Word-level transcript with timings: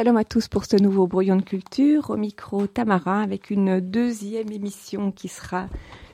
Shalom 0.00 0.16
à 0.16 0.24
tous 0.24 0.48
pour 0.48 0.64
ce 0.64 0.76
nouveau 0.76 1.06
brouillon 1.06 1.36
de 1.36 1.42
culture. 1.42 2.08
Au 2.08 2.16
micro 2.16 2.66
Tamara 2.66 3.20
avec 3.20 3.50
une 3.50 3.80
deuxième 3.80 4.50
émission 4.50 5.12
qui 5.12 5.28
sera 5.28 5.68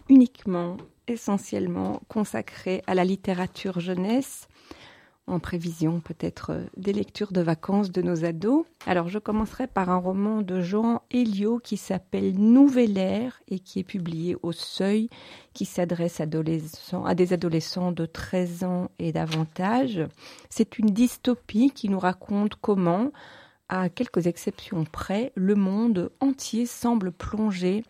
uniquement, 0.09 0.77
essentiellement 1.07 2.01
consacrée 2.09 2.83
à 2.89 2.97
la 2.97 3.05
littérature 3.05 3.79
jeunesse 3.79 4.49
en 5.29 5.41
prévision 5.41 6.01
peut-être 6.01 6.63
des 6.77 6.93
lectures 6.93 7.33
de 7.33 7.41
vacances 7.41 7.91
de 7.91 8.01
nos 8.01 8.25
ados. 8.25 8.65
Alors 8.87 9.09
je 9.09 9.19
commencerai 9.19 9.67
par 9.67 9.91
un 9.91 9.97
roman 9.97 10.43
de 10.43 10.61
Jean 10.61 11.03
Elio 11.11 11.59
qui 11.59 11.77
s'appelle 11.77 12.39
Nouvelle 12.39 12.97
Ère 12.97 13.41
et 13.49 13.59
qui 13.59 13.81
est 13.81 13.85
publié 13.85 14.37
au 14.43 14.53
Seuil, 14.53 15.11
qui 15.53 15.65
s'adresse 15.65 16.21
à, 16.21 16.27
des 16.27 17.33
adolescents 17.33 17.93
de 17.93 18.07
13 18.07 18.65
ans 18.65 18.91
et 18.99 19.13
davantage. 19.13 20.01
C'est 20.49 20.79
une 20.79 20.91
dystopie 20.91 21.71
qui 21.71 21.89
nous 21.89 21.99
raconte 21.99 22.55
comment, 22.57 23.11
à 23.69 23.89
quelques 23.89 24.27
exceptions 24.27 24.85
près, 24.85 25.33
le 25.35 25.55
monde 25.55 26.11
entier 26.21 26.67
semble 26.67 27.13
plonger 27.13 27.85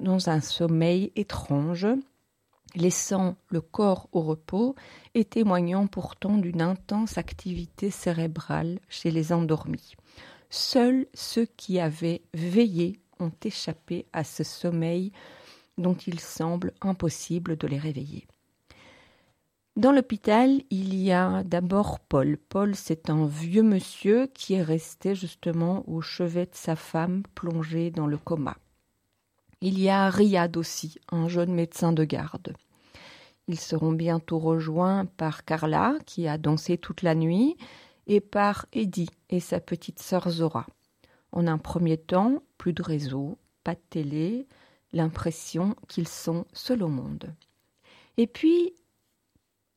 dans 0.00 0.28
un 0.28 0.40
sommeil 0.40 1.12
étrange 1.16 1.86
laissant 2.74 3.36
le 3.48 3.60
corps 3.60 4.08
au 4.12 4.22
repos 4.22 4.74
et 5.14 5.24
témoignant 5.24 5.86
pourtant 5.86 6.38
d'une 6.38 6.62
intense 6.62 7.18
activité 7.18 7.90
cérébrale 7.90 8.80
chez 8.88 9.10
les 9.10 9.32
endormis. 9.32 9.94
Seuls 10.50 11.06
ceux 11.14 11.46
qui 11.56 11.80
avaient 11.80 12.22
veillé 12.34 13.00
ont 13.20 13.32
échappé 13.44 14.06
à 14.12 14.24
ce 14.24 14.44
sommeil 14.44 15.12
dont 15.78 15.94
il 15.94 16.20
semble 16.20 16.72
impossible 16.80 17.56
de 17.56 17.66
les 17.66 17.78
réveiller. 17.78 18.26
Dans 19.74 19.92
l'hôpital, 19.92 20.60
il 20.68 20.94
y 20.94 21.12
a 21.12 21.42
d'abord 21.44 21.98
Paul. 21.98 22.36
Paul, 22.36 22.76
c'est 22.76 23.08
un 23.08 23.26
vieux 23.26 23.62
monsieur 23.62 24.26
qui 24.26 24.52
est 24.52 24.62
resté 24.62 25.14
justement 25.14 25.82
au 25.88 26.02
chevet 26.02 26.44
de 26.44 26.54
sa 26.54 26.76
femme 26.76 27.22
plongée 27.34 27.90
dans 27.90 28.06
le 28.06 28.18
coma. 28.18 28.58
Il 29.62 29.80
y 29.80 29.88
a 29.88 30.10
Riyad 30.10 30.58
aussi, 30.58 30.98
un 31.10 31.26
jeune 31.26 31.54
médecin 31.54 31.92
de 31.92 32.04
garde. 32.04 32.54
Ils 33.48 33.58
seront 33.58 33.92
bientôt 33.92 34.38
rejoints 34.38 35.06
par 35.06 35.46
Carla, 35.46 35.96
qui 36.04 36.28
a 36.28 36.36
dansé 36.36 36.76
toute 36.76 37.00
la 37.00 37.14
nuit, 37.14 37.56
et 38.06 38.20
par 38.20 38.66
Eddie 38.74 39.08
et 39.30 39.40
sa 39.40 39.58
petite 39.58 40.00
sœur 40.00 40.28
Zora. 40.28 40.66
En 41.32 41.46
un 41.46 41.58
premier 41.58 41.96
temps, 41.96 42.42
plus 42.58 42.74
de 42.74 42.82
réseau, 42.82 43.38
pas 43.64 43.74
de 43.74 43.80
télé, 43.88 44.46
l'impression 44.92 45.76
qu'ils 45.88 46.08
sont 46.08 46.44
seuls 46.52 46.82
au 46.82 46.88
monde. 46.88 47.34
Et 48.18 48.26
puis, 48.26 48.74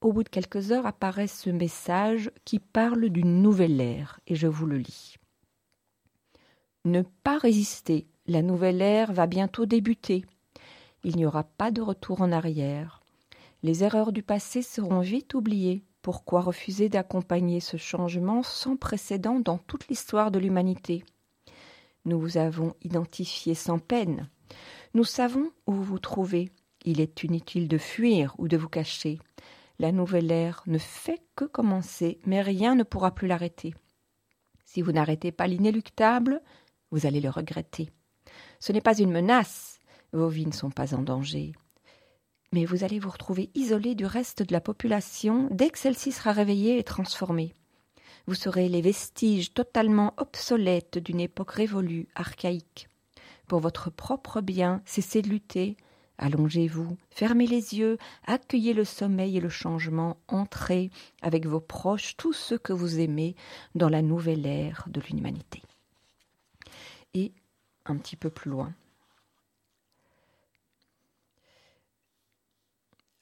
au 0.05 0.13
bout 0.13 0.23
de 0.23 0.29
quelques 0.29 0.71
heures, 0.71 0.85
apparaît 0.85 1.25
ce 1.25 1.49
message 1.49 2.29
qui 2.45 2.59
parle 2.59 3.09
d'une 3.09 3.41
nouvelle 3.41 3.81
ère, 3.81 4.19
et 4.27 4.35
je 4.35 4.45
vous 4.45 4.67
le 4.67 4.77
lis. 4.77 5.15
Ne 6.85 7.01
pas 7.23 7.39
résister, 7.39 8.05
la 8.27 8.43
nouvelle 8.43 8.83
ère 8.83 9.11
va 9.13 9.25
bientôt 9.25 9.65
débuter. 9.65 10.23
Il 11.03 11.15
n'y 11.15 11.25
aura 11.25 11.43
pas 11.43 11.71
de 11.71 11.81
retour 11.81 12.21
en 12.21 12.31
arrière. 12.31 13.01
Les 13.63 13.83
erreurs 13.83 14.11
du 14.11 14.21
passé 14.21 14.61
seront 14.61 14.99
vite 14.99 15.33
oubliées. 15.33 15.83
Pourquoi 16.03 16.41
refuser 16.41 16.87
d'accompagner 16.87 17.59
ce 17.59 17.77
changement 17.77 18.43
sans 18.43 18.75
précédent 18.77 19.39
dans 19.39 19.57
toute 19.57 19.87
l'histoire 19.87 20.29
de 20.29 20.37
l'humanité? 20.37 21.03
Nous 22.05 22.19
vous 22.19 22.37
avons 22.37 22.75
identifié 22.83 23.55
sans 23.55 23.79
peine. 23.79 24.29
Nous 24.93 25.03
savons 25.03 25.49
où 25.65 25.73
vous 25.73 25.83
vous 25.83 25.99
trouvez. 25.99 26.51
Il 26.83 27.01
est 27.01 27.23
inutile 27.23 27.67
de 27.67 27.79
fuir 27.79 28.35
ou 28.37 28.47
de 28.47 28.55
vous 28.55 28.69
cacher. 28.69 29.17
La 29.79 29.91
nouvelle 29.91 30.31
ère 30.31 30.63
ne 30.67 30.77
fait 30.77 31.21
que 31.35 31.45
commencer, 31.45 32.19
mais 32.25 32.41
rien 32.41 32.75
ne 32.75 32.83
pourra 32.83 33.13
plus 33.13 33.27
l'arrêter. 33.27 33.73
Si 34.65 34.81
vous 34.81 34.91
n'arrêtez 34.91 35.31
pas 35.31 35.47
l'inéluctable, 35.47 36.41
vous 36.91 37.05
allez 37.05 37.21
le 37.21 37.29
regretter. 37.29 37.89
Ce 38.59 38.71
n'est 38.71 38.81
pas 38.81 38.97
une 38.97 39.11
menace, 39.11 39.79
vos 40.13 40.29
vies 40.29 40.47
ne 40.47 40.53
sont 40.53 40.71
pas 40.71 40.95
en 40.95 41.01
danger 41.01 41.53
mais 42.55 42.63
vous 42.63 42.85
allez 42.85 42.99
vous 42.99 43.09
retrouver 43.09 43.49
isolé 43.53 43.95
du 43.95 44.05
reste 44.05 44.41
de 44.41 44.53
la 44.53 44.61
population 44.61 45.49
dès 45.51 45.69
que 45.69 45.77
celle-ci 45.77 46.13
sera 46.13 46.31
réveillée 46.31 46.79
et 46.79 46.83
transformée. 46.83 47.53
Vous 48.27 48.33
serez 48.33 48.69
les 48.69 48.81
vestiges 48.81 49.53
totalement 49.53 50.13
obsolètes 50.15 50.97
d'une 50.97 51.19
époque 51.19 51.51
révolue, 51.51 52.07
archaïque. 52.15 52.87
Pour 53.47 53.59
votre 53.59 53.89
propre 53.89 54.39
bien, 54.39 54.81
cessez 54.85 55.21
de 55.21 55.27
lutter, 55.27 55.75
Allongez-vous, 56.17 56.97
fermez 57.09 57.47
les 57.47 57.75
yeux, 57.75 57.97
accueillez 58.25 58.73
le 58.73 58.85
sommeil 58.85 59.37
et 59.37 59.41
le 59.41 59.49
changement, 59.49 60.17
entrez 60.27 60.89
avec 61.21 61.45
vos 61.45 61.59
proches, 61.59 62.15
tous 62.17 62.33
ceux 62.33 62.57
que 62.57 62.73
vous 62.73 62.99
aimez, 62.99 63.35
dans 63.75 63.89
la 63.89 64.01
nouvelle 64.01 64.45
ère 64.45 64.85
de 64.87 65.01
l'humanité. 65.01 65.61
Et 67.13 67.33
un 67.85 67.97
petit 67.97 68.15
peu 68.15 68.29
plus 68.29 68.49
loin, 68.49 68.73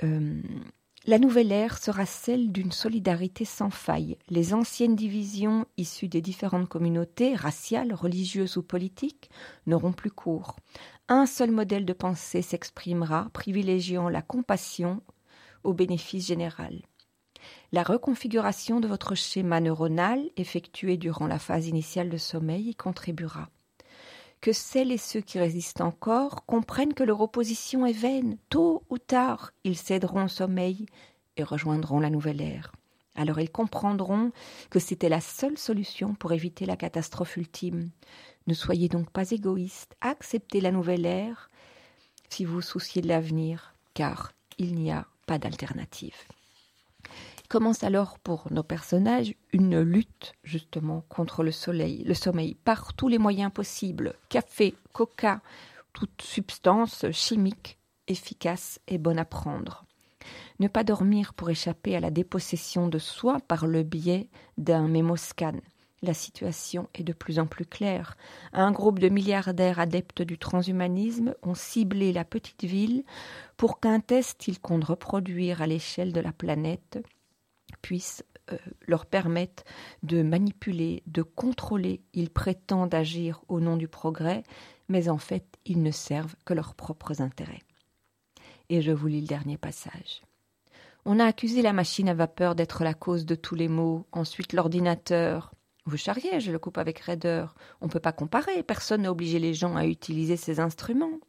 Euh, 0.03 0.41
la 1.05 1.19
nouvelle 1.19 1.51
ère 1.51 1.77
sera 1.77 2.05
celle 2.05 2.51
d'une 2.53 2.71
solidarité 2.71 3.43
sans 3.43 3.69
faille. 3.69 4.17
Les 4.29 4.53
anciennes 4.53 4.95
divisions 4.95 5.65
issues 5.75 6.07
des 6.07 6.21
différentes 6.21 6.69
communautés, 6.69 7.35
raciales, 7.35 7.93
religieuses 7.93 8.55
ou 8.55 8.63
politiques, 8.63 9.29
n'auront 9.67 9.91
plus 9.91 10.11
cours. 10.11 10.55
Un 11.09 11.25
seul 11.25 11.51
modèle 11.51 11.85
de 11.85 11.91
pensée 11.91 12.41
s'exprimera, 12.41 13.29
privilégiant 13.33 14.07
la 14.07 14.21
compassion 14.21 15.01
au 15.65 15.73
bénéfice 15.73 16.27
général. 16.27 16.81
La 17.73 17.83
reconfiguration 17.83 18.79
de 18.79 18.87
votre 18.87 19.13
schéma 19.13 19.59
neuronal, 19.59 20.29
effectuée 20.37 20.95
durant 20.95 21.27
la 21.27 21.39
phase 21.39 21.67
initiale 21.67 22.09
de 22.09 22.17
sommeil, 22.17 22.69
y 22.69 22.75
contribuera 22.75 23.49
que 24.43 24.51
celles 24.51 24.91
et 24.91 24.97
ceux 24.97 25.21
qui 25.21 25.39
résistent 25.39 25.79
encore 25.79 26.45
comprennent 26.45 26.93
que 26.93 27.05
leur 27.05 27.21
opposition 27.21 27.85
est 27.85 27.93
vaine. 27.93 28.37
Tôt 28.49 28.83
ou 28.89 28.97
tard, 28.97 29.53
ils 29.63 29.77
céderont 29.77 30.25
au 30.25 30.27
sommeil 30.27 30.85
et 31.37 31.43
rejoindront 31.43 32.01
la 32.01 32.09
nouvelle 32.09 32.41
ère. 32.41 32.73
Alors 33.15 33.39
ils 33.39 33.49
comprendront 33.49 34.33
que 34.69 34.79
c'était 34.79 35.07
la 35.07 35.21
seule 35.21 35.57
solution 35.57 36.13
pour 36.13 36.33
éviter 36.33 36.65
la 36.65 36.75
catastrophe 36.75 37.37
ultime. 37.37 37.89
Ne 38.47 38.53
soyez 38.53 38.89
donc 38.89 39.09
pas 39.11 39.31
égoïstes, 39.31 39.95
acceptez 40.01 40.59
la 40.59 40.73
nouvelle 40.73 41.05
ère 41.05 41.49
si 42.27 42.43
vous 42.43 42.55
vous 42.55 42.61
souciez 42.61 43.01
de 43.01 43.07
l'avenir, 43.07 43.75
car 43.93 44.33
il 44.57 44.75
n'y 44.75 44.91
a 44.91 45.07
pas 45.25 45.39
d'alternative 45.39 46.17
commence 47.53 47.83
alors 47.83 48.17
pour 48.17 48.47
nos 48.49 48.63
personnages 48.63 49.35
une 49.51 49.79
lutte 49.79 50.33
justement 50.43 51.05
contre 51.07 51.43
le 51.43 51.51
soleil, 51.51 52.03
le 52.03 52.15
sommeil 52.15 52.55
par 52.55 52.95
tous 52.95 53.07
les 53.07 53.19
moyens 53.19 53.51
possibles, 53.53 54.15
café, 54.27 54.73
coca, 54.91 55.39
toute 55.93 56.23
substance 56.23 57.05
chimique 57.11 57.77
efficace 58.07 58.79
et 58.87 58.97
bonne 58.97 59.19
à 59.19 59.25
prendre. 59.25 59.85
Ne 60.59 60.67
pas 60.67 60.83
dormir 60.83 61.35
pour 61.35 61.51
échapper 61.51 61.95
à 61.95 61.99
la 61.99 62.09
dépossession 62.09 62.87
de 62.87 62.97
soi 62.97 63.37
par 63.47 63.67
le 63.67 63.83
biais 63.83 64.29
d'un 64.57 64.87
mémoscan. 64.87 65.59
La 66.01 66.15
situation 66.15 66.89
est 66.95 67.03
de 67.03 67.13
plus 67.13 67.37
en 67.37 67.45
plus 67.45 67.67
claire. 67.67 68.17
Un 68.53 68.71
groupe 68.71 68.97
de 68.97 69.09
milliardaires 69.09 69.77
adeptes 69.77 70.23
du 70.23 70.39
transhumanisme 70.39 71.35
ont 71.43 71.53
ciblé 71.53 72.13
la 72.13 72.25
petite 72.25 72.63
ville 72.63 73.03
pour 73.57 73.79
qu'un 73.79 73.99
test 73.99 74.39
qu'ils 74.39 74.59
comptent 74.59 74.85
reproduire 74.85 75.61
à 75.61 75.67
l'échelle 75.67 76.13
de 76.13 76.19
la 76.19 76.31
planète 76.31 76.97
puissent 77.83 78.24
euh, 78.51 78.57
leur 78.88 79.06
permettre 79.06 79.63
de 80.01 80.24
manipuler, 80.24 81.03
de 81.06 81.21
contrôler. 81.21 82.01
Ils 82.13 82.31
prétendent 82.31 82.95
agir 82.95 83.44
au 83.47 83.59
nom 83.59 83.77
du 83.77 83.88
progrès, 83.88 84.41
mais 84.89 85.07
en 85.07 85.19
fait, 85.19 85.45
ils 85.65 85.83
ne 85.83 85.91
servent 85.91 86.35
que 86.45 86.56
leurs 86.56 86.74
propres 86.74 87.21
intérêts. 87.21 87.62
Et 88.69 88.81
je 88.81 88.91
vous 88.91 89.07
lis 89.07 89.21
le 89.21 89.27
dernier 89.27 89.57
passage. 89.57 90.24
On 91.06 91.19
a 91.19 91.25
accusé 91.25 91.62
la 91.62 91.74
machine 91.74 92.09
à 92.09 92.13
vapeur 92.13 92.56
d'être 92.56 92.83
la 92.83 92.94
cause 92.94 93.25
de 93.25 93.35
tous 93.35 93.56
les 93.56 93.68
maux, 93.68 94.07
ensuite 94.12 94.53
l'ordinateur. 94.53 95.53
Vous 95.85 95.97
charriez, 95.97 96.39
je 96.39 96.51
le 96.51 96.59
coupe 96.59 96.77
avec 96.77 97.00
raideur. 97.00 97.56
On 97.81 97.85
ne 97.85 97.91
peut 97.91 98.00
pas 98.00 98.13
comparer, 98.13 98.63
personne 98.63 99.03
n'a 99.03 99.12
obligé 99.12 99.38
les 99.38 99.53
gens 99.53 99.75
à 99.75 99.85
utiliser 99.85 100.38
ces 100.38 100.59
instruments. 100.59 101.19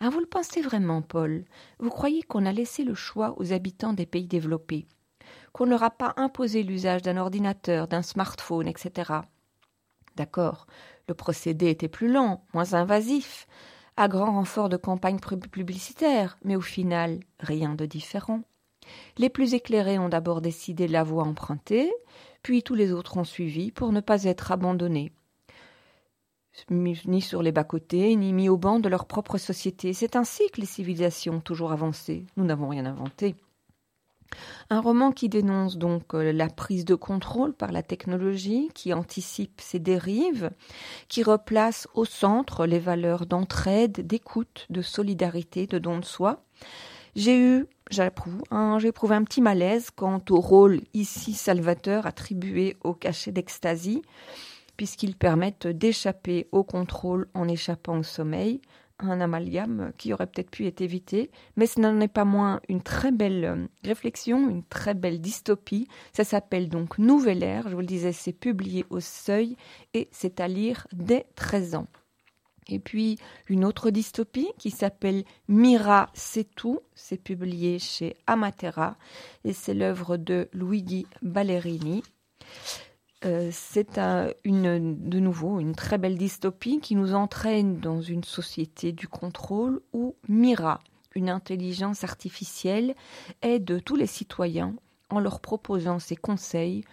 Ah, 0.00 0.10
vous 0.10 0.20
le 0.20 0.26
pensez 0.26 0.60
vraiment, 0.60 1.02
Paul? 1.02 1.44
Vous 1.78 1.90
croyez 1.90 2.22
qu'on 2.22 2.46
a 2.46 2.52
laissé 2.52 2.84
le 2.84 2.94
choix 2.94 3.34
aux 3.38 3.52
habitants 3.52 3.92
des 3.92 4.06
pays 4.06 4.26
développés? 4.26 4.86
Qu'on 5.52 5.66
ne 5.66 5.70
leur 5.70 5.82
a 5.82 5.90
pas 5.90 6.14
imposé 6.16 6.62
l'usage 6.62 7.02
d'un 7.02 7.16
ordinateur, 7.16 7.88
d'un 7.88 8.02
smartphone, 8.02 8.68
etc. 8.68 9.12
D'accord, 10.16 10.66
le 11.08 11.14
procédé 11.14 11.70
était 11.70 11.88
plus 11.88 12.10
lent, 12.10 12.44
moins 12.54 12.74
invasif, 12.74 13.46
à 13.96 14.08
grand 14.08 14.32
renfort 14.32 14.68
de 14.68 14.76
campagnes 14.76 15.18
publicitaires, 15.18 16.38
mais 16.44 16.56
au 16.56 16.60
final, 16.60 17.20
rien 17.38 17.74
de 17.74 17.86
différent. 17.86 18.42
Les 19.18 19.28
plus 19.28 19.54
éclairés 19.54 19.98
ont 19.98 20.08
d'abord 20.08 20.40
décidé 20.40 20.88
la 20.88 21.04
voie 21.04 21.24
empruntée, 21.24 21.92
puis 22.42 22.62
tous 22.62 22.74
les 22.74 22.92
autres 22.92 23.16
ont 23.18 23.24
suivi 23.24 23.70
pour 23.70 23.92
ne 23.92 24.00
pas 24.00 24.24
être 24.24 24.52
abandonnés, 24.52 25.12
ni 26.70 27.20
sur 27.20 27.42
les 27.42 27.52
bas-côtés, 27.52 28.16
ni 28.16 28.32
mis 28.32 28.48
au 28.48 28.56
banc 28.56 28.80
de 28.80 28.88
leur 28.88 29.06
propre 29.06 29.38
société. 29.38 29.92
C'est 29.92 30.16
ainsi 30.16 30.50
que 30.50 30.60
les 30.60 30.66
civilisations 30.66 31.34
ont 31.34 31.40
toujours 31.40 31.72
avancé. 31.72 32.24
Nous 32.36 32.44
n'avons 32.44 32.68
rien 32.68 32.86
inventé. 32.86 33.36
Un 34.70 34.80
roman 34.80 35.12
qui 35.12 35.28
dénonce 35.28 35.76
donc 35.76 36.14
euh, 36.14 36.32
la 36.32 36.48
prise 36.48 36.84
de 36.84 36.94
contrôle 36.94 37.52
par 37.52 37.72
la 37.72 37.82
technologie, 37.82 38.70
qui 38.74 38.92
anticipe 38.92 39.60
ses 39.60 39.78
dérives, 39.78 40.50
qui 41.08 41.22
replace 41.22 41.88
au 41.94 42.04
centre 42.04 42.66
les 42.66 42.78
valeurs 42.78 43.26
d'entraide, 43.26 44.06
d'écoute, 44.06 44.66
de 44.70 44.82
solidarité, 44.82 45.66
de 45.66 45.78
don 45.78 45.98
de 45.98 46.04
soi. 46.04 46.44
J'ai 47.16 47.38
eu, 47.38 47.66
j'approuve, 47.90 48.42
j'ai 48.78 48.88
éprouvé 48.88 49.16
un 49.16 49.24
petit 49.24 49.40
malaise 49.40 49.90
quant 49.90 50.22
au 50.30 50.40
rôle 50.40 50.80
ici 50.94 51.32
salvateur 51.32 52.06
attribué 52.06 52.76
au 52.84 52.94
cachet 52.94 53.32
d'extasie, 53.32 54.02
puisqu'ils 54.76 55.16
permettent 55.16 55.66
d'échapper 55.66 56.48
au 56.52 56.62
contrôle 56.62 57.28
en 57.34 57.48
échappant 57.48 57.98
au 57.98 58.02
sommeil, 58.04 58.60
un 59.02 59.20
amalgame 59.20 59.92
qui 59.96 60.12
aurait 60.12 60.26
peut-être 60.26 60.50
pu 60.50 60.66
être 60.66 60.80
évité, 60.80 61.30
mais 61.56 61.66
ce 61.66 61.80
n'en 61.80 62.00
est 62.00 62.08
pas 62.08 62.24
moins 62.24 62.60
une 62.68 62.82
très 62.82 63.12
belle 63.12 63.44
euh, 63.44 63.66
réflexion, 63.84 64.48
une 64.48 64.64
très 64.64 64.94
belle 64.94 65.20
dystopie. 65.20 65.88
Ça 66.12 66.24
s'appelle 66.24 66.68
donc 66.68 66.98
Nouvelle 66.98 67.42
Ère, 67.42 67.68
je 67.68 67.74
vous 67.74 67.80
le 67.80 67.86
disais, 67.86 68.12
c'est 68.12 68.32
publié 68.32 68.84
au 68.90 69.00
Seuil 69.00 69.56
et 69.94 70.08
c'est 70.12 70.40
à 70.40 70.48
lire 70.48 70.86
dès 70.92 71.26
13 71.36 71.74
ans. 71.74 71.86
Et 72.68 72.78
puis 72.78 73.18
une 73.48 73.64
autre 73.64 73.90
dystopie 73.90 74.50
qui 74.58 74.70
s'appelle 74.70 75.24
Mira, 75.48 76.10
c'est 76.14 76.54
tout, 76.54 76.80
c'est 76.94 77.22
publié 77.22 77.78
chez 77.78 78.16
Amatera 78.26 78.96
et 79.44 79.52
c'est 79.52 79.74
l'œuvre 79.74 80.16
de 80.16 80.48
Luigi 80.52 81.06
Ballerini. 81.22 82.02
Euh, 83.24 83.50
c'est 83.52 83.98
de 83.98 85.18
nouveau 85.18 85.60
une 85.60 85.74
très 85.74 85.98
belle 85.98 86.16
dystopie 86.16 86.80
qui 86.80 86.94
nous 86.94 87.14
entraîne 87.14 87.78
dans 87.78 88.00
une 88.00 88.24
société 88.24 88.92
du 88.92 89.08
contrôle 89.08 89.82
où 89.92 90.16
Mira, 90.28 90.80
une 91.14 91.28
intelligence 91.28 92.02
artificielle, 92.04 92.94
aide 93.42 93.82
tous 93.84 93.96
les 93.96 94.06
citoyens 94.06 94.74
en 95.10 95.20
leur 95.20 95.40
proposant 95.40 95.98
ses 95.98 96.16
conseils, 96.16 96.84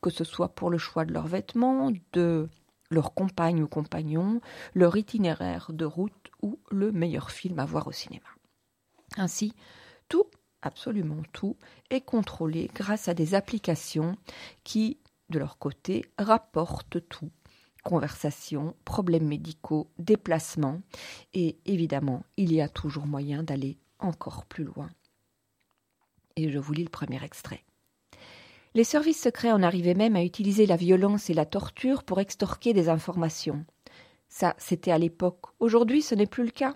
que 0.00 0.10
ce 0.10 0.24
soit 0.24 0.48
pour 0.48 0.70
le 0.70 0.78
choix 0.78 1.04
de 1.04 1.12
leurs 1.12 1.26
vêtements, 1.26 1.90
de 2.12 2.48
leur 2.90 3.12
compagne 3.14 3.62
ou 3.62 3.68
compagnon, 3.68 4.40
leur 4.74 4.96
itinéraire 4.96 5.70
de 5.72 5.84
route 5.84 6.12
ou 6.42 6.58
le 6.70 6.92
meilleur 6.92 7.30
film 7.30 7.58
à 7.58 7.64
voir 7.66 7.88
au 7.88 7.92
cinéma. 7.92 8.26
Ainsi, 9.16 9.52
tout, 10.08 10.26
absolument 10.62 11.22
tout, 11.32 11.56
est 11.90 12.00
contrôlé 12.00 12.70
grâce 12.74 13.08
à 13.08 13.14
des 13.14 13.34
applications 13.34 14.16
qui 14.62 14.98
de 15.30 15.38
leur 15.38 15.58
côté, 15.58 16.04
rapportent 16.18 17.06
tout. 17.08 17.30
Conversations, 17.82 18.74
problèmes 18.84 19.26
médicaux, 19.26 19.90
déplacements, 19.98 20.80
et 21.34 21.58
évidemment, 21.66 22.24
il 22.36 22.52
y 22.52 22.60
a 22.60 22.68
toujours 22.68 23.06
moyen 23.06 23.42
d'aller 23.42 23.78
encore 23.98 24.46
plus 24.46 24.64
loin. 24.64 24.90
Et 26.36 26.50
je 26.50 26.58
vous 26.58 26.72
lis 26.72 26.84
le 26.84 26.90
premier 26.90 27.22
extrait. 27.22 27.62
Les 28.74 28.84
services 28.84 29.20
secrets 29.20 29.52
en 29.52 29.62
arrivaient 29.62 29.94
même 29.94 30.16
à 30.16 30.24
utiliser 30.24 30.66
la 30.66 30.76
violence 30.76 31.30
et 31.30 31.34
la 31.34 31.46
torture 31.46 32.02
pour 32.02 32.20
extorquer 32.20 32.72
des 32.72 32.88
informations. 32.88 33.64
Ça, 34.28 34.56
c'était 34.58 34.90
à 34.90 34.98
l'époque. 34.98 35.42
Aujourd'hui, 35.60 36.02
ce 36.02 36.16
n'est 36.16 36.26
plus 36.26 36.44
le 36.44 36.50
cas. 36.50 36.74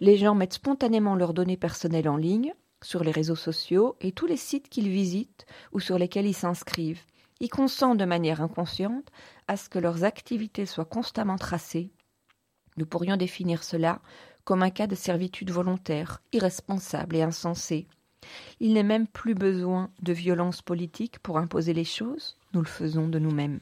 Les 0.00 0.18
gens 0.18 0.34
mettent 0.34 0.54
spontanément 0.54 1.14
leurs 1.14 1.32
données 1.32 1.56
personnelles 1.56 2.08
en 2.08 2.18
ligne, 2.18 2.52
sur 2.82 3.02
les 3.02 3.10
réseaux 3.10 3.36
sociaux 3.36 3.96
et 4.00 4.12
tous 4.12 4.26
les 4.26 4.36
sites 4.36 4.68
qu'ils 4.68 4.90
visitent 4.90 5.46
ou 5.72 5.80
sur 5.80 5.98
lesquels 5.98 6.26
ils 6.26 6.34
s'inscrivent. 6.34 7.02
Ils 7.40 7.48
consentent 7.48 7.98
de 7.98 8.04
manière 8.04 8.42
inconsciente 8.42 9.10
à 9.46 9.56
ce 9.56 9.68
que 9.68 9.78
leurs 9.78 10.04
activités 10.04 10.66
soient 10.66 10.84
constamment 10.84 11.36
tracées. 11.36 11.90
Nous 12.76 12.86
pourrions 12.86 13.16
définir 13.16 13.62
cela 13.62 14.00
comme 14.44 14.62
un 14.62 14.70
cas 14.70 14.86
de 14.86 14.94
servitude 14.94 15.50
volontaire, 15.50 16.22
irresponsable 16.32 17.16
et 17.16 17.22
insensée. 17.22 17.86
Il 18.60 18.72
n'est 18.72 18.82
même 18.82 19.06
plus 19.06 19.34
besoin 19.34 19.90
de 20.02 20.12
violence 20.12 20.62
politique 20.62 21.18
pour 21.20 21.38
imposer 21.38 21.74
les 21.74 21.84
choses, 21.84 22.36
nous 22.54 22.60
le 22.60 22.66
faisons 22.66 23.08
de 23.08 23.18
nous-mêmes. 23.18 23.60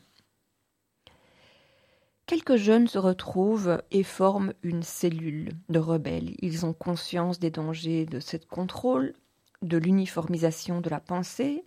Quelques 2.26 2.56
jeunes 2.56 2.88
se 2.88 2.99
retrouvent 2.99 3.82
et 3.90 4.02
forment 4.02 4.52
une 4.62 4.82
cellule 4.82 5.50
de 5.69 5.79
rebelles. 5.79 6.34
Ils 6.40 6.67
ont 6.67 6.72
conscience 6.72 7.38
des 7.38 7.50
dangers 7.50 8.05
de 8.05 8.19
ce 8.19 8.37
contrôle, 8.37 9.14
de 9.62 9.79
l'uniformisation 9.79 10.81
de 10.81 10.91
la 10.91 11.00
pensée 11.00 11.64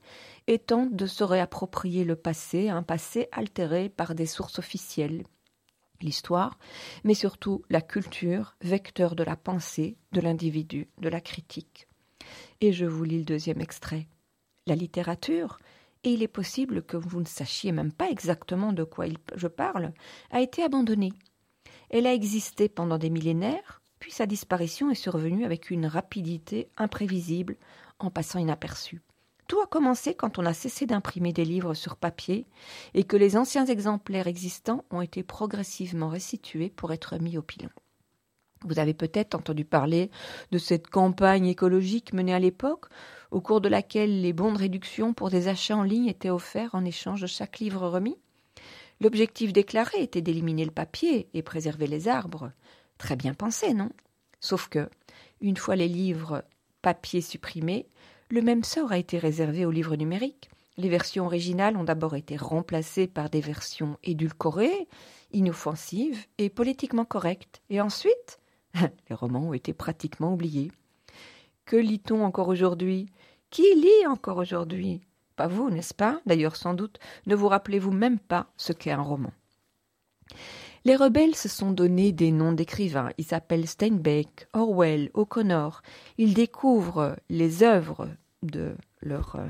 et 0.47 0.59
tente 0.59 0.95
de 0.95 1.05
se 1.05 1.23
réapproprier 1.23 2.03
le 2.03 2.15
passé, 2.15 2.69
un 2.69 2.83
passé 2.83 3.27
altéré 3.31 3.89
par 3.89 4.15
des 4.15 4.25
sources 4.25 4.59
officielles. 4.59 5.23
L'histoire, 6.01 6.57
mais 7.03 7.13
surtout 7.13 7.63
la 7.69 7.81
culture, 7.81 8.55
vecteur 8.61 9.15
de 9.15 9.23
la 9.23 9.35
pensée, 9.35 9.97
de 10.13 10.21
l'individu, 10.21 10.87
de 10.99 11.09
la 11.09 11.19
critique. 11.19 11.87
Et 12.61 12.71
je 12.71 12.85
vous 12.85 13.03
lis 13.03 13.19
le 13.19 13.25
deuxième 13.25 13.59
extrait. 13.59 14.07
La 14.65 14.75
littérature, 14.75 15.59
et 16.03 16.11
il 16.11 16.23
est 16.23 16.29
possible 16.29 16.83
que 16.83 16.95
vous 16.95 17.19
ne 17.19 17.25
sachiez 17.25 17.71
même 17.71 17.91
pas 17.91 18.09
exactement 18.09 18.71
de 18.71 18.83
quoi 18.83 19.05
je 19.35 19.47
parle, 19.47 19.93
a 20.31 20.39
été 20.39 20.63
abandonnée. 20.63 21.13
Elle 21.89 22.07
a 22.07 22.13
existé 22.13 22.69
pendant 22.69 22.97
des 22.97 23.09
millénaires, 23.09 23.78
sa 24.11 24.25
disparition 24.25 24.89
est 24.89 24.95
survenue 24.95 25.45
avec 25.45 25.69
une 25.69 25.85
rapidité 25.85 26.69
imprévisible 26.77 27.57
en 27.99 28.09
passant 28.09 28.39
inaperçue. 28.39 29.01
Tout 29.47 29.59
a 29.61 29.65
commencé 29.65 30.13
quand 30.13 30.37
on 30.37 30.45
a 30.45 30.53
cessé 30.53 30.85
d'imprimer 30.85 31.33
des 31.33 31.43
livres 31.43 31.73
sur 31.73 31.95
papier 31.95 32.45
et 32.93 33.03
que 33.03 33.17
les 33.17 33.35
anciens 33.35 33.65
exemplaires 33.65 34.27
existants 34.27 34.85
ont 34.91 35.01
été 35.01 35.23
progressivement 35.23 36.09
restitués 36.09 36.69
pour 36.69 36.93
être 36.93 37.17
mis 37.17 37.37
au 37.37 37.41
pilon. 37.41 37.69
Vous 38.65 38.77
avez 38.77 38.93
peut-être 38.93 39.35
entendu 39.35 39.65
parler 39.65 40.11
de 40.51 40.57
cette 40.57 40.87
campagne 40.87 41.47
écologique 41.47 42.13
menée 42.13 42.33
à 42.33 42.39
l'époque, 42.39 42.85
au 43.31 43.41
cours 43.41 43.61
de 43.61 43.69
laquelle 43.69 44.21
les 44.21 44.33
bons 44.33 44.51
de 44.51 44.57
réduction 44.57 45.13
pour 45.13 45.29
des 45.29 45.47
achats 45.47 45.77
en 45.77 45.83
ligne 45.83 46.07
étaient 46.07 46.29
offerts 46.29 46.75
en 46.75 46.85
échange 46.85 47.21
de 47.21 47.27
chaque 47.27 47.59
livre 47.59 47.87
remis. 47.87 48.17
L'objectif 49.01 49.53
déclaré 49.53 50.03
était 50.03 50.21
d'éliminer 50.21 50.65
le 50.65 50.71
papier 50.71 51.29
et 51.33 51.41
préserver 51.41 51.87
les 51.87 52.07
arbres. 52.09 52.51
Très 52.99 53.15
bien 53.15 53.33
pensé, 53.33 53.73
non? 53.73 53.89
Sauf 54.39 54.67
que, 54.67 54.87
une 55.41 55.57
fois 55.57 55.75
les 55.75 55.87
livres 55.87 56.43
papier 56.83 57.21
supprimés, 57.21 57.87
le 58.29 58.43
même 58.43 58.63
sort 58.63 58.91
a 58.91 58.99
été 58.99 59.17
réservé 59.17 59.65
aux 59.65 59.71
livres 59.71 59.95
numériques. 59.95 60.51
Les 60.77 60.89
versions 60.89 61.25
originales 61.25 61.75
ont 61.75 61.83
d'abord 61.83 62.15
été 62.15 62.37
remplacées 62.37 63.07
par 63.07 63.29
des 63.29 63.41
versions 63.41 63.97
édulcorées, 64.03 64.87
inoffensives 65.31 66.25
et 66.37 66.49
politiquement 66.49 67.05
correctes. 67.05 67.61
Et 67.69 67.81
ensuite, 67.81 68.39
les 69.09 69.15
romans 69.15 69.49
ont 69.49 69.53
été 69.53 69.73
pratiquement 69.73 70.33
oubliés. 70.33 70.71
Que 71.65 71.77
lit-on 71.77 72.23
encore 72.23 72.49
aujourd'hui? 72.49 73.09
Qui 73.49 73.63
lit 73.75 74.07
encore 74.07 74.37
aujourd'hui? 74.37 75.01
Pas 75.35 75.47
vous, 75.47 75.69
n'est-ce 75.69 75.93
pas? 75.93 76.21
D'ailleurs, 76.25 76.55
sans 76.55 76.73
doute, 76.73 76.99
ne 77.25 77.35
vous 77.35 77.47
rappelez-vous 77.47 77.91
même 77.91 78.19
pas 78.19 78.47
ce 78.57 78.73
qu'est 78.73 78.91
un 78.91 79.01
roman. 79.01 79.31
Les 80.85 80.95
rebelles 80.95 81.35
se 81.35 81.49
sont 81.49 81.71
donné 81.71 82.11
des 82.11 82.31
noms 82.31 82.53
d'écrivains. 82.53 83.09
Ils 83.17 83.25
s'appellent 83.25 83.67
Steinbeck, 83.67 84.47
Orwell, 84.53 85.11
O'Connor. 85.13 85.81
Ils 86.17 86.33
découvrent 86.33 87.17
les 87.29 87.63
œuvres 87.63 88.09
de 88.43 88.75
leurs 89.01 89.35
euh, 89.35 89.47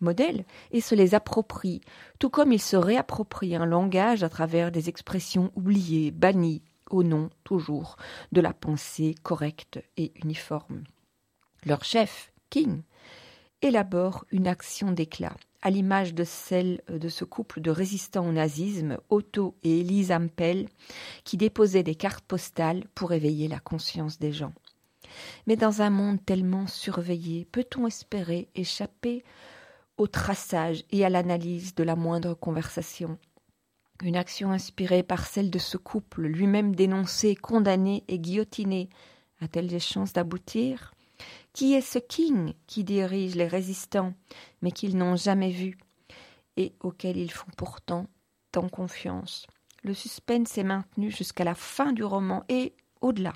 modèles 0.00 0.44
et 0.70 0.80
se 0.80 0.94
les 0.94 1.14
approprient, 1.14 1.82
tout 2.18 2.30
comme 2.30 2.52
ils 2.52 2.60
se 2.60 2.76
réapproprient 2.76 3.56
un 3.56 3.66
langage 3.66 4.22
à 4.22 4.28
travers 4.28 4.72
des 4.72 4.88
expressions 4.88 5.52
oubliées, 5.54 6.10
bannies, 6.10 6.62
au 6.90 7.02
nom, 7.02 7.30
toujours, 7.44 7.96
de 8.32 8.40
la 8.40 8.52
pensée 8.52 9.14
correcte 9.22 9.82
et 9.96 10.12
uniforme. 10.22 10.84
Leur 11.64 11.84
chef, 11.84 12.32
King, 12.50 12.82
élabore 13.62 14.24
une 14.30 14.46
action 14.46 14.92
d'éclat 14.92 15.36
à 15.64 15.70
l'image 15.70 16.14
de 16.14 16.24
celle 16.24 16.82
de 16.88 17.08
ce 17.08 17.24
couple 17.24 17.60
de 17.60 17.70
résistants 17.70 18.28
au 18.28 18.32
nazisme, 18.32 18.98
Otto 19.08 19.56
et 19.62 19.80
Elise 19.80 20.12
Ampel, 20.12 20.68
qui 21.24 21.38
déposaient 21.38 21.82
des 21.82 21.94
cartes 21.94 22.24
postales 22.24 22.84
pour 22.94 23.12
éveiller 23.12 23.48
la 23.48 23.60
conscience 23.60 24.18
des 24.18 24.30
gens. 24.30 24.52
Mais 25.46 25.56
dans 25.56 25.80
un 25.80 25.90
monde 25.90 26.24
tellement 26.24 26.66
surveillé, 26.66 27.46
peut-on 27.46 27.86
espérer 27.86 28.48
échapper 28.54 29.24
au 29.96 30.06
traçage 30.06 30.84
et 30.90 31.04
à 31.04 31.08
l'analyse 31.08 31.74
de 31.74 31.82
la 31.82 31.96
moindre 31.96 32.34
conversation? 32.34 33.18
Une 34.02 34.16
action 34.16 34.50
inspirée 34.50 35.02
par 35.02 35.24
celle 35.24 35.50
de 35.50 35.58
ce 35.58 35.78
couple, 35.78 36.22
lui-même 36.22 36.74
dénoncé, 36.74 37.34
condamné 37.34 38.04
et 38.08 38.18
guillotiné, 38.18 38.90
a-t-elle 39.40 39.68
des 39.68 39.80
chances 39.80 40.12
d'aboutir? 40.12 40.92
Qui 41.54 41.72
est 41.72 41.80
ce 41.80 41.98
king 41.98 42.52
qui 42.66 42.84
dirige 42.84 43.36
les 43.36 43.46
résistants, 43.46 44.12
mais 44.60 44.72
qu'ils 44.72 44.98
n'ont 44.98 45.16
jamais 45.16 45.50
vu, 45.50 45.78
et 46.58 46.74
auquel 46.80 47.16
ils 47.16 47.30
font 47.30 47.50
pourtant 47.56 48.06
tant 48.52 48.68
confiance? 48.68 49.46
Le 49.82 49.94
suspense 49.94 50.58
est 50.58 50.64
maintenu 50.64 51.10
jusqu'à 51.10 51.44
la 51.44 51.54
fin 51.54 51.92
du 51.92 52.04
roman 52.04 52.44
et 52.48 52.74
au-delà, 53.00 53.32